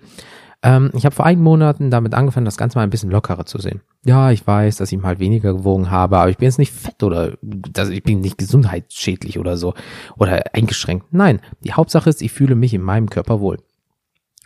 Ähm, 0.64 0.92
ich 0.94 1.06
habe 1.06 1.16
vor 1.16 1.26
einigen 1.26 1.44
Monaten 1.44 1.92
damit 1.92 2.14
angefangen, 2.14 2.46
das 2.46 2.58
Ganze 2.58 2.78
mal 2.78 2.84
ein 2.84 2.90
bisschen 2.90 3.12
lockerer 3.12 3.46
zu 3.46 3.60
sehen. 3.60 3.82
Ja, 4.06 4.32
ich 4.32 4.46
weiß, 4.46 4.78
dass 4.78 4.92
ich 4.92 5.00
mal 5.00 5.20
weniger 5.20 5.54
gewogen 5.54 5.92
habe, 5.92 6.18
aber 6.18 6.30
ich 6.30 6.38
bin 6.38 6.46
jetzt 6.46 6.58
nicht 6.58 6.74
fett 6.74 7.04
oder 7.04 7.38
dass 7.42 7.90
ich 7.90 8.04
bin 8.04 8.22
nicht 8.22 8.38
gesundheitsschädlich 8.38 9.38
oder 9.38 9.58
so 9.58 9.76
oder 10.18 10.44
eingeschränkt. 10.54 11.08
Nein, 11.12 11.42
die 11.64 11.74
Hauptsache 11.74 12.10
ist, 12.10 12.22
ich 12.22 12.32
fühle 12.32 12.56
mich 12.56 12.74
in 12.74 12.82
meinem 12.82 13.10
Körper 13.10 13.40
wohl. 13.40 13.58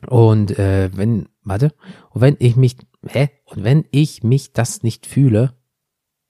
Und 0.08 0.58
äh, 0.58 0.90
wenn, 0.94 1.30
warte, 1.44 1.72
wenn 2.14 2.36
ich 2.40 2.56
mich, 2.56 2.78
hä? 3.08 3.30
Und 3.46 3.64
wenn 3.64 3.86
ich 3.92 4.24
mich 4.24 4.54
das 4.54 4.84
nicht 4.84 5.06
fühle, 5.06 5.54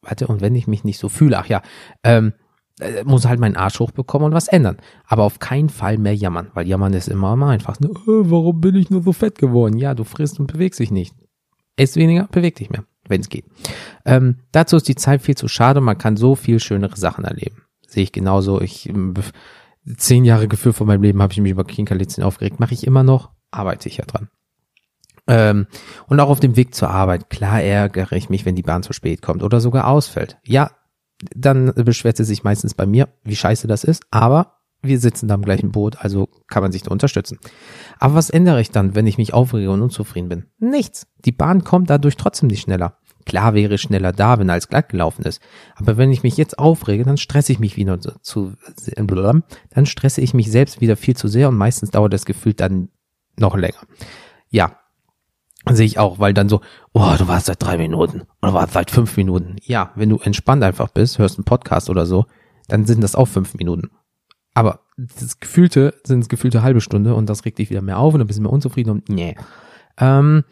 warte, 0.01 0.27
und 0.27 0.41
wenn 0.41 0.55
ich 0.55 0.67
mich 0.67 0.83
nicht 0.83 0.97
so 0.97 1.09
fühle, 1.09 1.37
ach 1.37 1.47
ja, 1.47 1.61
ähm, 2.03 2.33
äh, 2.79 3.03
muss 3.03 3.25
halt 3.25 3.39
meinen 3.39 3.57
Arsch 3.57 3.79
hochbekommen 3.79 4.27
und 4.27 4.33
was 4.33 4.47
ändern. 4.47 4.77
Aber 5.05 5.23
auf 5.23 5.39
keinen 5.39 5.69
Fall 5.69 5.97
mehr 5.97 6.15
jammern, 6.15 6.51
weil 6.53 6.67
jammern 6.67 6.93
ist 6.93 7.07
immer 7.07 7.29
am 7.29 7.43
einfachsten. 7.43 7.85
Äh, 7.85 7.91
warum 8.05 8.61
bin 8.61 8.75
ich 8.75 8.89
nur 8.89 9.03
so 9.03 9.13
fett 9.13 9.37
geworden? 9.37 9.77
Ja, 9.77 9.93
du 9.93 10.03
frisst 10.03 10.39
und 10.39 10.51
bewegst 10.51 10.79
dich 10.79 10.91
nicht. 10.91 11.15
Ess 11.75 11.95
weniger, 11.95 12.27
beweg 12.31 12.55
dich 12.55 12.69
mehr, 12.69 12.83
wenn 13.07 13.21
es 13.21 13.29
geht. 13.29 13.45
Ähm, 14.05 14.37
dazu 14.51 14.77
ist 14.77 14.87
die 14.87 14.95
Zeit 14.95 15.21
viel 15.21 15.35
zu 15.35 15.47
schade, 15.47 15.81
man 15.81 15.97
kann 15.97 16.17
so 16.17 16.35
viel 16.35 16.59
schönere 16.59 16.97
Sachen 16.97 17.23
erleben. 17.23 17.63
Sehe 17.87 18.03
ich 18.03 18.11
genauso. 18.11 18.61
Ich 18.61 18.89
ähm, 18.89 19.13
zehn 19.97 20.25
Jahre 20.25 20.47
Gefühl 20.47 20.73
von 20.73 20.87
meinem 20.87 21.03
Leben 21.03 21.21
habe 21.21 21.33
ich 21.33 21.39
mich 21.39 21.51
über 21.51 21.63
Kinkerlitzchen 21.63 22.23
aufgeregt, 22.23 22.59
mache 22.59 22.73
ich 22.73 22.85
immer 22.85 23.03
noch, 23.03 23.31
arbeite 23.51 23.89
ich 23.89 23.97
ja 23.97 24.05
dran. 24.05 24.29
Ähm, 25.31 25.67
und 26.07 26.19
auch 26.19 26.27
auf 26.27 26.41
dem 26.41 26.57
Weg 26.57 26.75
zur 26.75 26.89
Arbeit, 26.89 27.29
klar 27.29 27.61
ärgere 27.61 28.11
ich 28.11 28.29
mich, 28.29 28.45
wenn 28.45 28.55
die 28.55 28.63
Bahn 28.63 28.83
zu 28.83 28.91
spät 28.91 29.21
kommt 29.21 29.43
oder 29.43 29.61
sogar 29.61 29.87
ausfällt. 29.87 30.37
Ja, 30.43 30.71
dann 31.33 31.73
beschwert 31.73 32.17
sie 32.17 32.25
sich 32.25 32.43
meistens 32.43 32.73
bei 32.73 32.85
mir, 32.85 33.07
wie 33.23 33.37
scheiße 33.37 33.65
das 33.65 33.85
ist, 33.85 34.03
aber 34.11 34.57
wir 34.81 34.99
sitzen 34.99 35.29
da 35.29 35.35
im 35.35 35.43
gleichen 35.43 35.71
Boot, 35.71 35.97
also 35.99 36.27
kann 36.47 36.63
man 36.63 36.73
sich 36.73 36.83
da 36.83 36.91
unterstützen. 36.91 37.39
Aber 37.97 38.15
was 38.15 38.29
ändere 38.29 38.59
ich 38.59 38.71
dann, 38.71 38.93
wenn 38.93 39.07
ich 39.07 39.17
mich 39.17 39.33
aufrege 39.33 39.71
und 39.71 39.81
unzufrieden 39.81 40.27
bin? 40.27 40.45
Nichts. 40.57 41.07
Die 41.23 41.31
Bahn 41.31 41.63
kommt 41.63 41.89
dadurch 41.89 42.17
trotzdem 42.17 42.47
nicht 42.47 42.63
schneller. 42.63 42.97
Klar 43.25 43.53
wäre 43.53 43.75
ich 43.75 43.81
schneller 43.81 44.11
da, 44.11 44.37
wenn 44.37 44.49
alles 44.49 44.67
glatt 44.67 44.89
gelaufen 44.89 45.23
ist. 45.23 45.39
Aber 45.75 45.95
wenn 45.95 46.11
ich 46.11 46.23
mich 46.23 46.35
jetzt 46.35 46.59
aufrege, 46.59 47.05
dann 47.05 47.17
stresse 47.17 47.53
ich 47.53 47.59
mich 47.59 47.77
wieder 47.77 47.99
zu, 47.99 48.53
dann 49.69 49.85
stresse 49.85 50.21
ich 50.21 50.33
mich 50.33 50.51
selbst 50.51 50.81
wieder 50.81 50.97
viel 50.97 51.15
zu 51.15 51.29
sehr 51.29 51.47
und 51.47 51.55
meistens 51.55 51.91
dauert 51.91 52.11
das 52.11 52.25
Gefühl 52.25 52.55
dann 52.55 52.89
noch 53.37 53.55
länger. 53.55 53.79
Ja, 54.49 54.80
sehe 55.69 55.85
ich 55.85 55.99
auch, 55.99 56.19
weil 56.19 56.33
dann 56.33 56.49
so, 56.49 56.61
oh, 56.93 57.13
du 57.17 57.27
warst 57.27 57.45
seit 57.45 57.61
drei 57.61 57.77
Minuten 57.77 58.23
oder 58.41 58.53
warst 58.53 58.73
seit 58.73 58.91
fünf 58.91 59.15
Minuten. 59.17 59.57
Ja, 59.61 59.91
wenn 59.95 60.09
du 60.09 60.17
entspannt 60.17 60.63
einfach 60.63 60.89
bist, 60.89 61.19
hörst 61.19 61.37
einen 61.37 61.45
Podcast 61.45 61.89
oder 61.89 62.05
so, 62.05 62.25
dann 62.67 62.85
sind 62.85 63.01
das 63.01 63.15
auch 63.15 63.27
fünf 63.27 63.53
Minuten. 63.55 63.91
Aber 64.53 64.81
das 64.97 65.39
Gefühlte 65.39 65.93
sind 66.03 66.21
es 66.21 66.29
gefühlte 66.29 66.63
halbe 66.63 66.81
Stunde 66.81 67.15
und 67.15 67.29
das 67.29 67.45
regt 67.45 67.59
dich 67.59 67.69
wieder 67.69 67.81
mehr 67.81 67.99
auf 67.99 68.13
und 68.13 68.19
dann 68.19 68.27
bist 68.27 68.39
du 68.39 68.43
mehr 68.43 68.51
unzufrieden 68.51 68.89
und 68.89 69.09
nee. 69.09 69.35
Ähm, 69.97 70.43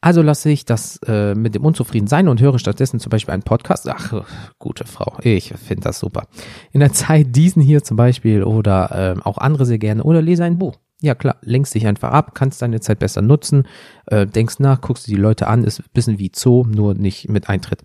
also 0.00 0.22
lasse 0.22 0.50
ich 0.50 0.64
das 0.64 1.00
äh, 1.06 1.34
mit 1.34 1.54
dem 1.54 1.64
Unzufrieden 1.64 2.06
sein 2.06 2.28
und 2.28 2.40
höre 2.40 2.58
stattdessen 2.58 3.00
zum 3.00 3.10
Beispiel 3.10 3.32
einen 3.32 3.42
Podcast. 3.42 3.88
Ach, 3.88 4.24
gute 4.58 4.86
Frau, 4.86 5.16
ich 5.22 5.54
finde 5.54 5.84
das 5.84 5.98
super. 5.98 6.28
In 6.72 6.80
der 6.80 6.92
Zeit 6.92 7.34
diesen 7.34 7.62
hier 7.62 7.82
zum 7.82 7.96
Beispiel 7.96 8.44
oder 8.44 9.16
äh, 9.16 9.20
auch 9.22 9.38
andere 9.38 9.64
sehr 9.64 9.78
gerne 9.78 10.02
oder 10.04 10.22
lese 10.22 10.44
ein 10.44 10.58
Buch. 10.58 10.76
Ja 11.02 11.14
klar, 11.14 11.36
lenkst 11.42 11.74
dich 11.74 11.86
einfach 11.86 12.10
ab, 12.10 12.34
kannst 12.34 12.62
deine 12.62 12.80
Zeit 12.80 12.98
besser 12.98 13.20
nutzen, 13.20 13.66
äh, 14.06 14.26
denkst 14.26 14.60
nach, 14.60 14.80
guckst 14.80 15.06
dir 15.06 15.14
die 15.14 15.20
Leute 15.20 15.46
an, 15.46 15.64
ist 15.64 15.80
ein 15.80 15.84
bisschen 15.92 16.18
wie 16.18 16.32
Zoo, 16.34 16.64
nur 16.64 16.94
nicht 16.94 17.28
mit 17.28 17.48
Eintritt. 17.48 17.84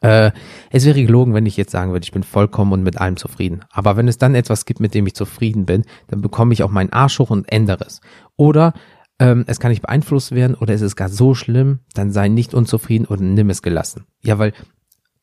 Äh, 0.00 0.32
es 0.70 0.84
wäre 0.84 1.02
gelogen, 1.02 1.34
wenn 1.34 1.46
ich 1.46 1.56
jetzt 1.56 1.72
sagen 1.72 1.92
würde, 1.92 2.04
ich 2.04 2.12
bin 2.12 2.22
vollkommen 2.22 2.72
und 2.72 2.82
mit 2.82 2.98
allem 2.98 3.16
zufrieden. 3.16 3.64
Aber 3.70 3.96
wenn 3.96 4.08
es 4.08 4.18
dann 4.18 4.34
etwas 4.34 4.64
gibt, 4.64 4.80
mit 4.80 4.94
dem 4.94 5.06
ich 5.06 5.14
zufrieden 5.14 5.66
bin, 5.66 5.84
dann 6.08 6.20
bekomme 6.20 6.52
ich 6.52 6.62
auch 6.62 6.70
meinen 6.70 6.92
Arsch 6.92 7.18
hoch 7.18 7.30
und 7.30 7.50
ändere 7.50 7.84
es. 7.86 8.00
Oder 8.36 8.72
ähm, 9.18 9.44
es 9.46 9.60
kann 9.60 9.70
nicht 9.70 9.82
beeinflusst 9.82 10.32
werden 10.32 10.54
oder 10.54 10.74
es 10.74 10.80
ist 10.80 10.96
gar 10.96 11.08
so 11.08 11.34
schlimm, 11.34 11.80
dann 11.94 12.10
sei 12.10 12.28
nicht 12.28 12.54
unzufrieden 12.54 13.04
und 13.04 13.34
nimm 13.34 13.50
es 13.50 13.62
gelassen. 13.62 14.06
Ja, 14.22 14.38
weil 14.38 14.52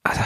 ach, 0.03 0.17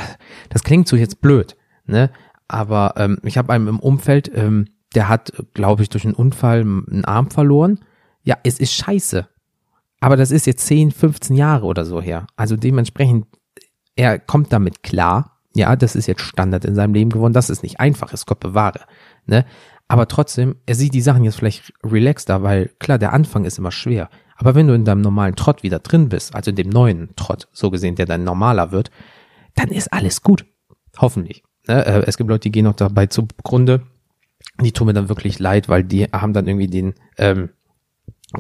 das 0.50 0.64
klingt 0.64 0.88
so 0.88 0.96
jetzt 0.96 1.22
blöd, 1.22 1.56
ne? 1.86 2.12
Aber 2.48 2.94
ähm, 2.98 3.18
ich 3.24 3.38
habe 3.38 3.52
einem 3.54 3.68
im 3.68 3.80
Umfeld 3.80 4.30
ähm, 4.36 4.68
der 4.96 5.10
hat, 5.10 5.34
glaube 5.54 5.84
ich, 5.84 5.90
durch 5.90 6.06
einen 6.06 6.16
Unfall 6.16 6.62
einen 6.62 7.06
Arm 7.06 7.30
verloren. 7.30 7.80
Ja, 8.24 8.38
es 8.44 8.60
ist 8.60 8.74
scheiße. 8.74 9.28
Aber 10.00 10.18
das 10.18 10.32
ist 10.32 10.48
jetzt 10.48 10.66
10, 10.68 10.92
15 10.92 11.36
Jahre 11.36 11.66
oder 11.66 11.86
so 11.86 12.02
her. 12.02 12.28
Also 12.36 12.58
dementsprechend, 12.58 13.26
er 13.96 14.20
kommt 14.20 14.52
damit 14.52 14.84
klar. 14.84 15.40
Ja, 15.56 15.76
das 15.76 15.96
ist 15.96 16.08
jetzt 16.08 16.22
Standard 16.22 16.66
in 16.66 16.76
seinem 16.76 16.94
Leben 16.94 17.12
geworden. 17.12 17.34
Das 17.34 17.50
ist 17.50 17.64
nicht 17.64 17.80
einfach, 17.80 18.12
ist 18.12 18.26
Gott 18.26 18.40
bewahre. 18.40 18.82
Ne? 19.26 19.46
Aber 19.88 20.08
trotzdem, 20.08 20.56
er 20.66 20.76
sieht 20.76 20.94
die 20.94 21.02
Sachen 21.02 21.24
jetzt 21.24 21.36
vielleicht 21.36 21.74
relaxter, 21.84 22.44
weil 22.44 22.72
klar, 22.80 22.98
der 22.98 23.14
Anfang 23.14 23.46
ist 23.46 23.60
immer 23.60 23.72
schwer. 23.72 24.10
Aber 24.36 24.56
wenn 24.56 24.68
du 24.68 24.74
in 24.74 24.86
deinem 24.86 25.02
normalen 25.02 25.36
Trott 25.36 25.64
wieder 25.64 25.80
drin 25.80 26.10
bist, 26.10 26.34
also 26.36 26.50
in 26.50 26.56
dem 26.56 26.70
neuen 26.70 27.16
Trott, 27.16 27.48
so 27.52 27.70
gesehen, 27.70 27.96
der 27.96 28.06
dann 28.06 28.24
normaler 28.24 28.72
wird, 28.72 28.90
dann 29.56 29.70
ist 29.70 29.94
alles 29.94 30.22
gut. 30.22 30.46
Hoffentlich. 30.98 31.44
Ne? 31.68 31.86
Äh, 31.86 32.04
es 32.08 32.18
gibt 32.18 32.30
Leute, 32.30 32.42
die 32.42 32.52
gehen 32.52 32.66
noch 32.66 32.76
dabei 32.76 33.06
zugrunde 33.06 33.84
die 34.62 34.72
tun 34.72 34.88
mir 34.88 34.94
dann 34.94 35.10
wirklich 35.10 35.40
leid, 35.40 35.70
weil 35.70 35.84
die 35.84 36.06
haben 36.06 36.34
dann 36.34 36.48
irgendwie 36.48 36.68
den, 36.68 36.94
ähm, 37.18 37.50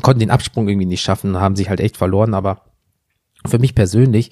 konnten 0.01 0.19
den 0.19 0.31
Absprung 0.31 0.67
irgendwie 0.67 0.85
nicht 0.85 1.01
schaffen, 1.01 1.39
haben 1.39 1.55
sich 1.55 1.69
halt 1.69 1.79
echt 1.79 1.97
verloren, 1.97 2.33
aber 2.33 2.61
für 3.45 3.59
mich 3.59 3.75
persönlich 3.75 4.31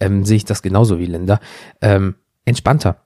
ähm, 0.00 0.24
sehe 0.24 0.36
ich 0.36 0.44
das 0.44 0.62
genauso 0.62 0.98
wie 0.98 1.06
Linda. 1.06 1.40
Ähm, 1.80 2.16
entspannter. 2.44 3.04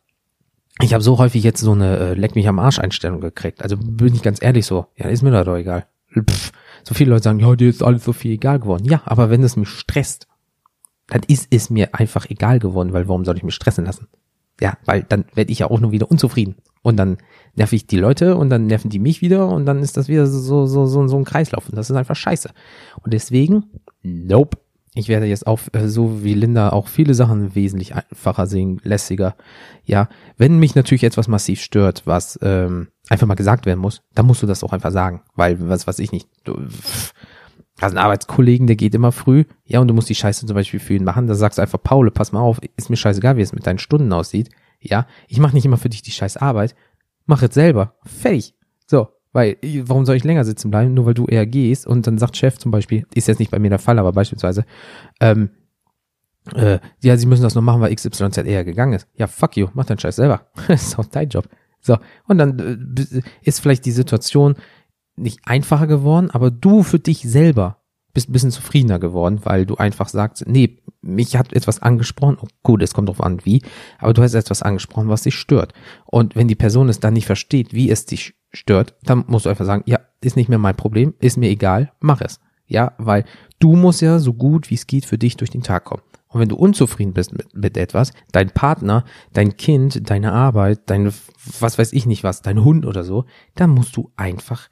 Ich 0.81 0.95
habe 0.95 1.03
so 1.03 1.19
häufig 1.19 1.43
jetzt 1.43 1.61
so 1.61 1.73
eine 1.73 1.97
äh, 1.99 2.15
Leck 2.15 2.35
mich 2.37 2.49
am 2.49 2.59
Arsch 2.59 2.79
Einstellung 2.79 3.21
gekriegt. 3.21 3.63
Also 3.63 3.77
bin 3.77 4.15
ich 4.15 4.23
ganz 4.23 4.43
ehrlich 4.43 4.67
so, 4.67 4.87
ja, 4.97 5.09
ist 5.09 5.23
mir 5.23 5.45
doch 5.45 5.57
egal. 5.57 5.87
Pff, 6.15 6.53
so 6.85 6.95
viele 6.95 7.11
Leute 7.11 7.25
sagen, 7.25 7.41
ja, 7.41 7.55
dir 7.57 7.69
ist 7.69 7.83
alles 7.83 8.05
so 8.05 8.13
viel 8.13 8.33
egal 8.33 8.61
geworden. 8.61 8.85
Ja, 8.85 9.03
aber 9.05 9.31
wenn 9.31 9.43
es 9.43 9.57
mich 9.57 9.69
stresst, 9.69 10.29
dann 11.09 11.23
ist 11.27 11.49
es 11.51 11.71
mir 11.71 11.95
einfach 11.95 12.31
egal 12.31 12.59
geworden, 12.59 12.93
weil 12.93 13.09
warum 13.09 13.25
soll 13.25 13.37
ich 13.37 13.43
mich 13.43 13.55
stressen 13.55 13.87
lassen? 13.87 14.09
Ja, 14.61 14.77
weil 14.85 15.03
dann 15.03 15.25
werde 15.35 15.51
ich 15.51 15.61
ja 15.61 15.71
auch 15.71 15.81
nur 15.81 15.93
wieder 15.93 16.11
unzufrieden. 16.11 16.57
Und 16.83 16.97
dann 16.97 17.19
nerv 17.55 17.73
ich 17.73 17.87
die 17.87 17.99
Leute 17.99 18.37
und 18.37 18.51
dann 18.51 18.67
nerven 18.67 18.91
die 18.91 18.99
mich 18.99 19.21
wieder 19.21 19.49
und 19.49 19.67
dann 19.67 19.81
ist 19.81 19.97
das 19.97 20.09
wieder 20.09 20.27
so, 20.27 20.67
so, 20.67 20.87
so, 20.87 21.07
so 21.09 21.17
ein 21.17 21.25
Kreislauf. 21.25 21.69
Und 21.69 21.77
das 21.77 21.91
ist 21.91 21.97
einfach 21.97 22.17
scheiße. 22.17 22.51
Und 23.03 23.13
deswegen, 23.13 23.65
nope. 24.03 24.59
Ich 24.95 25.09
werde 25.09 25.27
jetzt 25.27 25.47
auch, 25.47 25.61
äh, 25.73 25.87
so 25.87 26.25
wie 26.25 26.35
Linda, 26.35 26.71
auch 26.71 26.89
viele 26.89 27.15
Sachen 27.15 27.55
wesentlich 27.55 27.95
einfacher 27.95 28.47
sehen, 28.47 28.81
lässiger. 28.83 29.37
Ja, 29.85 30.09
wenn 30.39 30.59
mich 30.59 30.75
natürlich 30.75 31.05
etwas 31.05 31.29
massiv 31.29 31.61
stört, 31.61 32.03
was 32.05 32.39
ähm, 32.43 32.89
einfach 33.09 33.27
mal 33.27 33.35
gesagt 33.35 33.65
werden 33.65 33.79
muss, 33.79 34.03
dann 34.15 34.27
musst 34.27 34.43
du 34.43 34.47
das 34.47 34.65
auch 34.65 34.73
einfach 34.73 34.91
sagen. 34.91 35.23
Weil, 35.37 35.69
was 35.69 35.87
weiß 35.87 36.01
ich 36.01 36.11
nicht, 36.11 36.29
du 36.43 36.55
pff, 36.55 37.13
hast 37.81 37.93
einen 37.93 38.05
Arbeitskollegen, 38.05 38.67
der 38.67 38.77
geht 38.77 38.95
immer 38.95 39.13
früh, 39.13 39.45
ja, 39.65 39.81
und 39.81 39.89
du 39.89 39.95
musst 39.95 40.09
die 40.09 40.15
Scheiße 40.15 40.47
zum 40.47 40.55
Beispiel 40.55 40.81
für 40.81 40.95
ihn 40.95 41.05
machen, 41.05 41.27
da 41.27 41.35
sagst 41.35 41.59
du 41.59 41.63
einfach, 41.63 41.83
Paul, 41.83 42.11
pass 42.11 42.33
mal 42.33 42.41
auf, 42.41 42.59
ist 42.77 42.91
mir 42.91 42.97
scheißegal, 42.97 43.37
wie 43.37 43.43
es 43.43 43.53
mit 43.53 43.67
deinen 43.67 43.79
Stunden 43.79 44.13
aussieht. 44.13 44.51
Ja, 44.81 45.07
ich 45.27 45.41
mache 45.41 45.55
nicht 45.55 45.65
immer 45.65 45.77
für 45.77 45.89
dich 45.89 46.03
die 46.03 46.11
scheiß 46.11 46.37
Arbeit, 46.37 46.75
mach 47.27 47.43
jetzt 47.43 47.55
selber. 47.55 47.95
Fertig. 48.05 48.55
So, 48.87 49.09
weil, 49.33 49.57
warum 49.85 50.07
soll 50.07 50.17
ich 50.17 50.25
länger 50.25 50.45
sitzen 50.45 50.71
bleiben, 50.71 50.95
nur 50.95 51.07
weil 51.07 51.15
du 51.15 51.27
eher 51.27 51.47
gehst 51.47 51.87
und 51.87 52.07
dann 52.07 52.19
sagt 52.19 52.37
Chef 52.37 52.59
zum 52.59 52.71
Beispiel, 52.71 53.07
ist 53.15 53.29
jetzt 53.29 53.39
nicht 53.39 53.51
bei 53.51 53.59
mir 53.59 53.71
der 53.71 53.79
Fall, 53.79 53.99
aber 53.99 54.13
beispielsweise, 54.13 54.65
ähm, 55.21 55.51
äh, 56.55 56.79
ja, 57.03 57.17
sie 57.17 57.27
müssen 57.27 57.43
das 57.43 57.55
noch 57.55 57.63
machen, 57.63 57.81
weil 57.81 57.95
XYZ 57.95 58.39
eher 58.39 58.65
gegangen 58.65 58.95
ist. 58.95 59.07
Ja, 59.15 59.27
fuck 59.27 59.57
you, 59.57 59.69
mach 59.75 59.85
deinen 59.85 59.99
Scheiß 59.99 60.17
selber. 60.17 60.47
das 60.69 60.89
ist 60.89 60.99
auch 60.99 61.05
dein 61.07 61.29
Job. 61.29 61.49
So, 61.81 61.99
und 62.27 62.39
dann 62.39 62.59
äh, 62.59 63.23
ist 63.43 63.61
vielleicht 63.61 63.85
die 63.85 63.93
Situation 63.93 64.55
nicht 65.17 65.41
einfacher 65.45 65.87
geworden, 65.87 66.31
aber 66.31 66.51
du 66.51 66.83
für 66.83 66.99
dich 66.99 67.23
selber 67.23 67.78
bist 68.19 68.29
ein 68.29 68.33
bisschen 68.33 68.51
zufriedener 68.51 68.99
geworden, 68.99 69.41
weil 69.45 69.65
du 69.65 69.77
einfach 69.77 70.09
sagst, 70.09 70.45
nee, 70.47 70.79
mich 71.01 71.37
hat 71.37 71.53
etwas 71.53 71.81
angesprochen, 71.81 72.39
oh, 72.43 72.49
gut, 72.65 72.83
es 72.83 72.93
kommt 72.93 73.09
drauf 73.09 73.23
an, 73.23 73.41
wie, 73.45 73.63
aber 73.99 74.13
du 74.13 74.23
hast 74.23 74.35
etwas 74.35 74.63
angesprochen, 74.63 75.09
was 75.09 75.23
dich 75.23 75.37
stört. 75.37 75.73
Und 76.05 76.35
wenn 76.35 76.49
die 76.49 76.55
Person 76.55 76.89
es 76.89 77.01
dann 77.01 77.15
nicht 77.15 77.27
versteht, 77.27 77.73
wie 77.73 77.91
es 77.91 78.07
dich 78.07 78.35
stört, 78.53 78.97
dann 79.05 79.25
musst 79.29 79.47
du 79.47 79.51
einfach 79.51 79.65
sagen, 79.65 79.85
ja, 79.87 80.01
ist 80.21 80.37
nicht 80.37 80.49
mehr 80.49 80.59
mein 80.59 80.77
Problem, 80.77 81.15
ist 81.21 81.37
mir 81.37 81.49
egal, 81.49 81.93
mach 82.01 82.21
es. 82.21 82.41
Ja, 82.67 82.93
weil 82.99 83.25
du 83.61 83.77
musst 83.77 84.03
ja 84.03 84.19
so 84.19 84.35
gut 84.35 84.71
wie 84.71 84.75
es 84.75 84.87
geht 84.87 85.07
für 85.07 85.17
dich 85.17 85.37
durch 85.37 85.51
den 85.51 85.63
Tag 85.63 85.85
kommen. 85.85 86.03
Und 86.29 86.41
wenn 86.41 86.49
du 86.49 86.57
unzufrieden 86.57 87.15
bist 87.15 87.33
mit, 87.33 87.55
mit 87.55 87.77
etwas, 87.79 88.13
dein 88.33 88.51
Partner, 88.51 89.05
dein 89.33 89.57
Kind, 89.57 90.11
deine 90.11 90.33
Arbeit, 90.33 90.91
deine, 90.91 91.13
was 91.61 91.79
weiß 91.79 91.95
ich 91.95 92.05
nicht 92.05 92.25
was, 92.25 92.43
dein 92.43 92.63
Hund 92.63 92.85
oder 92.85 93.03
so, 93.03 93.25
dann 93.55 93.71
musst 93.71 93.97
du 93.97 94.11
einfach 94.17 94.69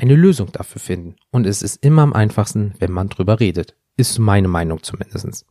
eine 0.00 0.14
Lösung 0.14 0.50
dafür 0.52 0.80
finden. 0.80 1.16
Und 1.30 1.46
es 1.46 1.62
ist 1.62 1.84
immer 1.84 2.02
am 2.02 2.12
einfachsten, 2.12 2.74
wenn 2.78 2.92
man 2.92 3.08
drüber 3.08 3.38
redet. 3.38 3.76
Ist 3.96 4.18
meine 4.18 4.48
Meinung 4.48 4.82
zumindestens. 4.82 5.44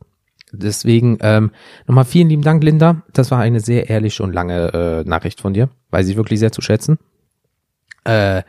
Deswegen 0.52 1.18
ähm, 1.20 1.52
nochmal 1.86 2.04
vielen 2.04 2.28
lieben 2.28 2.42
Dank, 2.42 2.62
Linda. 2.64 3.02
Das 3.12 3.30
war 3.30 3.38
eine 3.38 3.60
sehr 3.60 3.88
ehrliche 3.88 4.22
und 4.22 4.32
lange 4.32 4.72
äh, 4.72 5.08
Nachricht 5.08 5.40
von 5.40 5.54
dir. 5.54 5.70
Weiß 5.90 6.08
ich 6.08 6.16
wirklich 6.16 6.40
sehr 6.40 6.50
zu 6.50 6.60
schätzen. 6.60 6.98
Äh, 8.04 8.42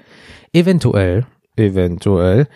eventuell, 0.54 1.28
eventuell 1.56 2.48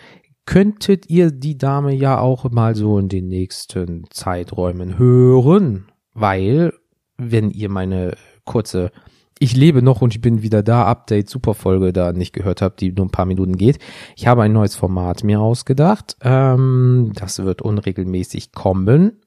könntet 0.46 1.10
ihr 1.10 1.30
die 1.30 1.58
Dame 1.58 1.92
ja 1.92 2.18
auch 2.18 2.50
mal 2.50 2.74
so 2.74 2.98
in 2.98 3.08
den 3.08 3.28
nächsten 3.28 4.04
Zeiträumen 4.10 4.98
hören, 4.98 5.88
weil 6.14 6.72
wenn 7.18 7.50
ihr 7.50 7.68
meine 7.68 8.16
kurze 8.44 8.92
ich 9.38 9.54
lebe 9.54 9.82
noch 9.82 10.00
und 10.00 10.14
ich 10.14 10.20
bin 10.20 10.42
wieder 10.42 10.62
da, 10.62 10.86
Update, 10.86 11.28
Superfolge 11.28 11.92
da 11.92 12.12
nicht 12.12 12.32
gehört 12.32 12.62
habt, 12.62 12.80
die 12.80 12.92
nur 12.92 13.06
ein 13.06 13.10
paar 13.10 13.26
Minuten 13.26 13.56
geht. 13.56 13.78
Ich 14.16 14.26
habe 14.26 14.42
ein 14.42 14.52
neues 14.52 14.74
Format 14.74 15.24
mir 15.24 15.40
ausgedacht. 15.40 16.16
Ähm, 16.22 17.12
das 17.14 17.38
wird 17.40 17.60
unregelmäßig 17.60 18.52
kommen, 18.52 19.20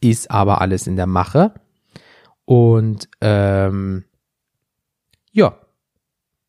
ist 0.00 0.30
aber 0.30 0.60
alles 0.60 0.86
in 0.86 0.96
der 0.96 1.06
Mache. 1.06 1.52
Und 2.46 3.08
ähm, 3.20 4.04
ja, 5.32 5.58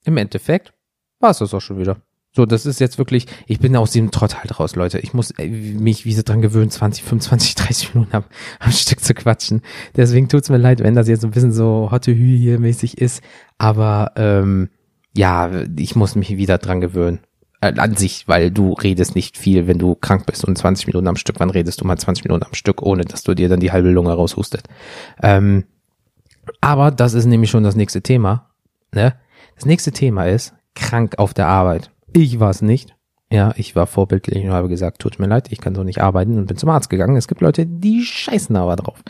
im 0.04 0.18
Endeffekt 0.18 0.74
war 1.20 1.32
es 1.32 1.40
das 1.40 1.54
auch 1.54 1.62
schon 1.62 1.80
wieder. 1.80 1.98
So, 2.36 2.46
das 2.46 2.66
ist 2.66 2.82
jetzt 2.82 2.98
wirklich, 2.98 3.28
ich 3.48 3.60
bin 3.60 3.76
aus 3.78 3.92
diesem 3.92 4.12
Trott 4.12 4.38
halt 4.38 4.60
raus, 4.60 4.76
Leute. 4.76 5.00
Ich 5.00 5.14
muss 5.14 5.32
äh, 5.32 5.48
mich 5.48 6.04
wie 6.04 6.14
so 6.14 6.22
dran 6.22 6.42
gewöhnen, 6.42 6.70
20, 6.70 7.02
25, 7.04 7.56
30 7.56 7.96
Minuten 7.96 8.14
am, 8.14 8.24
am 8.60 8.72
Stück 8.72 9.00
zu 9.00 9.14
quatschen. 9.14 9.62
Deswegen 9.96 10.28
tut's 10.28 10.50
mir 10.50 10.58
leid, 10.58 10.84
wenn 10.84 10.96
das 10.96 11.08
jetzt 11.08 11.24
ein 11.24 11.32
bisschen 11.32 11.54
so 11.54 11.90
Hotte 11.92 12.14
Hü 12.14 12.38
hier 12.38 12.60
mäßig 12.60 12.98
ist. 12.98 13.24
Aber 13.58 14.12
ähm, 14.18 14.70
ja, 15.16 15.50
ich 15.78 15.96
muss 15.96 16.16
mich 16.16 16.36
wieder 16.36 16.58
dran 16.58 16.82
gewöhnen. 16.82 17.20
Äh, 17.62 17.74
an 17.78 17.96
sich, 17.96 18.28
weil 18.28 18.52
du 18.52 18.74
redest 18.74 19.16
nicht 19.16 19.38
viel, 19.38 19.66
wenn 19.68 19.80
du 19.80 19.96
krank 19.96 20.26
bist 20.26 20.44
und 20.44 20.58
20 20.58 20.88
Minuten 20.88 21.08
am 21.08 21.16
Stück, 21.16 21.40
wann 21.40 21.50
redest 21.50 21.80
du 21.80 21.86
mal 21.86 21.98
20 21.98 22.26
Minuten 22.26 22.44
am 22.44 22.54
Stück, 22.54 22.82
ohne 22.82 23.06
dass 23.06 23.24
du 23.24 23.34
dir 23.34 23.48
dann 23.48 23.62
die 23.62 23.72
halbe 23.72 23.92
Lunge 23.92 24.12
raushustet. 24.12 24.64
Ähm, 25.24 25.64
aber 26.60 26.92
das 26.92 27.14
ist 27.14 27.28
nämlich 27.28 27.50
schon 27.50 27.64
das 27.64 27.78
nächste 27.78 28.02
Thema. 28.02 28.50
Ne? 28.94 29.16
Das 29.56 29.66
nächste 29.66 29.94
Thema 29.94 30.26
ist 30.26 30.54
krank 30.74 31.18
auf 31.18 31.34
der 31.34 31.48
Arbeit. 31.48 31.92
Ich 32.18 32.40
war 32.40 32.50
es 32.50 32.62
nicht. 32.62 32.96
Ja, 33.30 33.54
ich 33.58 33.76
war 33.76 33.88
vorbildlich 33.88 34.46
und 34.46 34.52
habe 34.52 34.70
gesagt, 34.70 35.02
tut 35.02 35.20
mir 35.20 35.28
leid, 35.28 35.52
ich 35.52 35.60
kann 35.60 35.76
so 35.76 35.84
nicht 35.84 36.02
arbeiten 36.02 36.38
und 36.38 36.46
bin 36.46 36.56
zum 36.56 36.70
Arzt 36.70 36.90
gegangen. 36.90 37.18
Es 37.18 37.28
gibt 37.28 37.42
Leute, 37.42 37.66
die 37.66 38.04
scheißen 38.04 38.56
aber 38.56 38.78
drauf. 38.78 39.04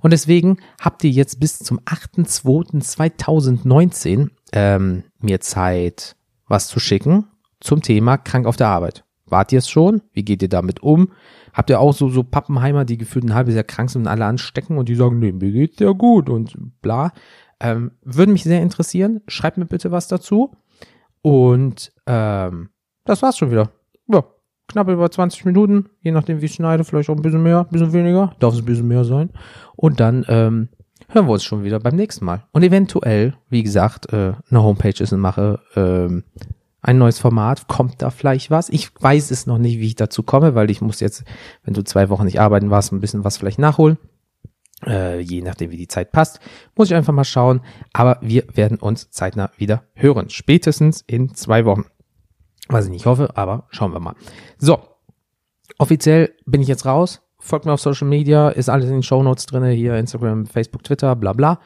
Und 0.00 0.12
deswegen 0.12 0.56
habt 0.80 1.04
ihr 1.04 1.10
jetzt 1.10 1.38
bis 1.38 1.60
zum 1.60 1.78
8.2.2019 1.80 4.30
ähm, 4.52 5.04
mir 5.20 5.40
Zeit, 5.40 6.16
was 6.48 6.66
zu 6.66 6.80
schicken 6.80 7.26
zum 7.60 7.80
Thema 7.80 8.16
krank 8.16 8.46
auf 8.46 8.56
der 8.56 8.66
Arbeit. 8.68 9.04
Wart 9.26 9.52
ihr 9.52 9.60
es 9.60 9.68
schon? 9.68 10.02
Wie 10.12 10.24
geht 10.24 10.42
ihr 10.42 10.48
damit 10.48 10.82
um? 10.82 11.12
Habt 11.52 11.70
ihr 11.70 11.78
auch 11.78 11.94
so, 11.94 12.08
so 12.08 12.24
Pappenheimer, 12.24 12.84
die 12.84 12.98
gefühlt 12.98 13.24
ein 13.24 13.34
halbes 13.34 13.54
Jahr 13.54 13.62
krank 13.62 13.90
sind 13.90 14.02
und 14.02 14.08
alle 14.08 14.24
anstecken 14.24 14.78
und 14.78 14.88
die 14.88 14.96
sagen, 14.96 15.20
nee, 15.20 15.30
mir 15.30 15.52
geht's 15.52 15.78
ja 15.78 15.92
gut 15.92 16.28
und 16.28 16.56
bla. 16.82 17.12
Ähm, 17.60 17.92
würde 18.02 18.32
mich 18.32 18.42
sehr 18.42 18.62
interessieren. 18.62 19.20
Schreibt 19.28 19.58
mir 19.58 19.66
bitte 19.66 19.92
was 19.92 20.08
dazu. 20.08 20.50
Und 21.28 21.92
ähm, 22.06 22.70
das 23.04 23.20
war's 23.20 23.36
schon 23.36 23.50
wieder. 23.50 23.68
Ja, 24.06 24.24
knapp 24.66 24.88
über 24.88 25.10
20 25.10 25.44
Minuten, 25.44 25.90
je 26.00 26.10
nachdem 26.10 26.40
wie 26.40 26.46
ich 26.46 26.54
schneide, 26.54 26.84
vielleicht 26.84 27.10
auch 27.10 27.16
ein 27.16 27.20
bisschen 27.20 27.42
mehr, 27.42 27.58
ein 27.58 27.68
bisschen 27.68 27.92
weniger, 27.92 28.32
darf 28.38 28.54
es 28.54 28.60
ein 28.60 28.64
bisschen 28.64 28.88
mehr 28.88 29.04
sein. 29.04 29.28
Und 29.76 30.00
dann 30.00 30.24
ähm, 30.28 30.70
hören 31.10 31.26
wir 31.26 31.34
uns 31.34 31.44
schon 31.44 31.64
wieder 31.64 31.80
beim 31.80 31.96
nächsten 31.96 32.24
Mal. 32.24 32.44
Und 32.52 32.62
eventuell, 32.62 33.34
wie 33.50 33.62
gesagt, 33.62 34.10
äh, 34.10 34.32
eine 34.48 34.62
Homepage 34.62 35.02
ist 35.02 35.12
in 35.12 35.20
Mache, 35.20 35.60
ähm, 35.76 36.24
ein 36.80 36.96
neues 36.96 37.18
Format, 37.18 37.68
kommt 37.68 38.00
da 38.00 38.08
vielleicht 38.08 38.50
was? 38.50 38.70
Ich 38.70 38.88
weiß 38.98 39.30
es 39.30 39.46
noch 39.46 39.58
nicht, 39.58 39.78
wie 39.80 39.86
ich 39.86 39.96
dazu 39.96 40.22
komme, 40.22 40.54
weil 40.54 40.70
ich 40.70 40.80
muss 40.80 41.00
jetzt, 41.00 41.24
wenn 41.62 41.74
du 41.74 41.84
zwei 41.84 42.08
Wochen 42.08 42.24
nicht 42.24 42.40
arbeiten 42.40 42.70
warst, 42.70 42.90
ein 42.90 43.00
bisschen 43.00 43.24
was 43.24 43.36
vielleicht 43.36 43.58
nachholen. 43.58 43.98
Äh, 44.86 45.20
je 45.20 45.42
nachdem, 45.42 45.70
wie 45.70 45.76
die 45.76 45.88
Zeit 45.88 46.12
passt, 46.12 46.40
muss 46.76 46.88
ich 46.90 46.94
einfach 46.94 47.12
mal 47.12 47.24
schauen. 47.24 47.60
Aber 47.92 48.18
wir 48.20 48.44
werden 48.54 48.78
uns 48.78 49.10
zeitnah 49.10 49.50
wieder 49.56 49.82
hören. 49.94 50.30
Spätestens 50.30 51.02
in 51.06 51.34
zwei 51.34 51.64
Wochen. 51.64 51.84
Was 52.68 52.84
ich 52.84 52.90
nicht 52.90 53.06
hoffe, 53.06 53.30
aber 53.34 53.66
schauen 53.70 53.92
wir 53.92 54.00
mal. 54.00 54.14
So, 54.58 54.78
offiziell 55.78 56.34
bin 56.44 56.60
ich 56.60 56.68
jetzt 56.68 56.86
raus. 56.86 57.22
Folgt 57.40 57.64
mir 57.64 57.72
auf 57.72 57.80
Social 57.80 58.08
Media, 58.08 58.50
ist 58.50 58.68
alles 58.68 58.86
in 58.86 58.94
den 58.94 59.02
Show 59.02 59.22
Notes 59.22 59.46
drinne, 59.46 59.70
hier 59.70 59.96
Instagram, 59.96 60.46
Facebook, 60.46 60.82
Twitter, 60.84 61.16
bla 61.16 61.32
bla. 61.32 61.60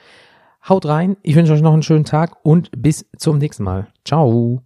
Haut 0.68 0.86
rein, 0.86 1.16
ich 1.22 1.34
wünsche 1.34 1.52
euch 1.54 1.62
noch 1.62 1.72
einen 1.72 1.82
schönen 1.82 2.04
Tag 2.04 2.36
und 2.44 2.70
bis 2.76 3.06
zum 3.16 3.38
nächsten 3.38 3.64
Mal. 3.64 3.88
Ciao. 4.04 4.62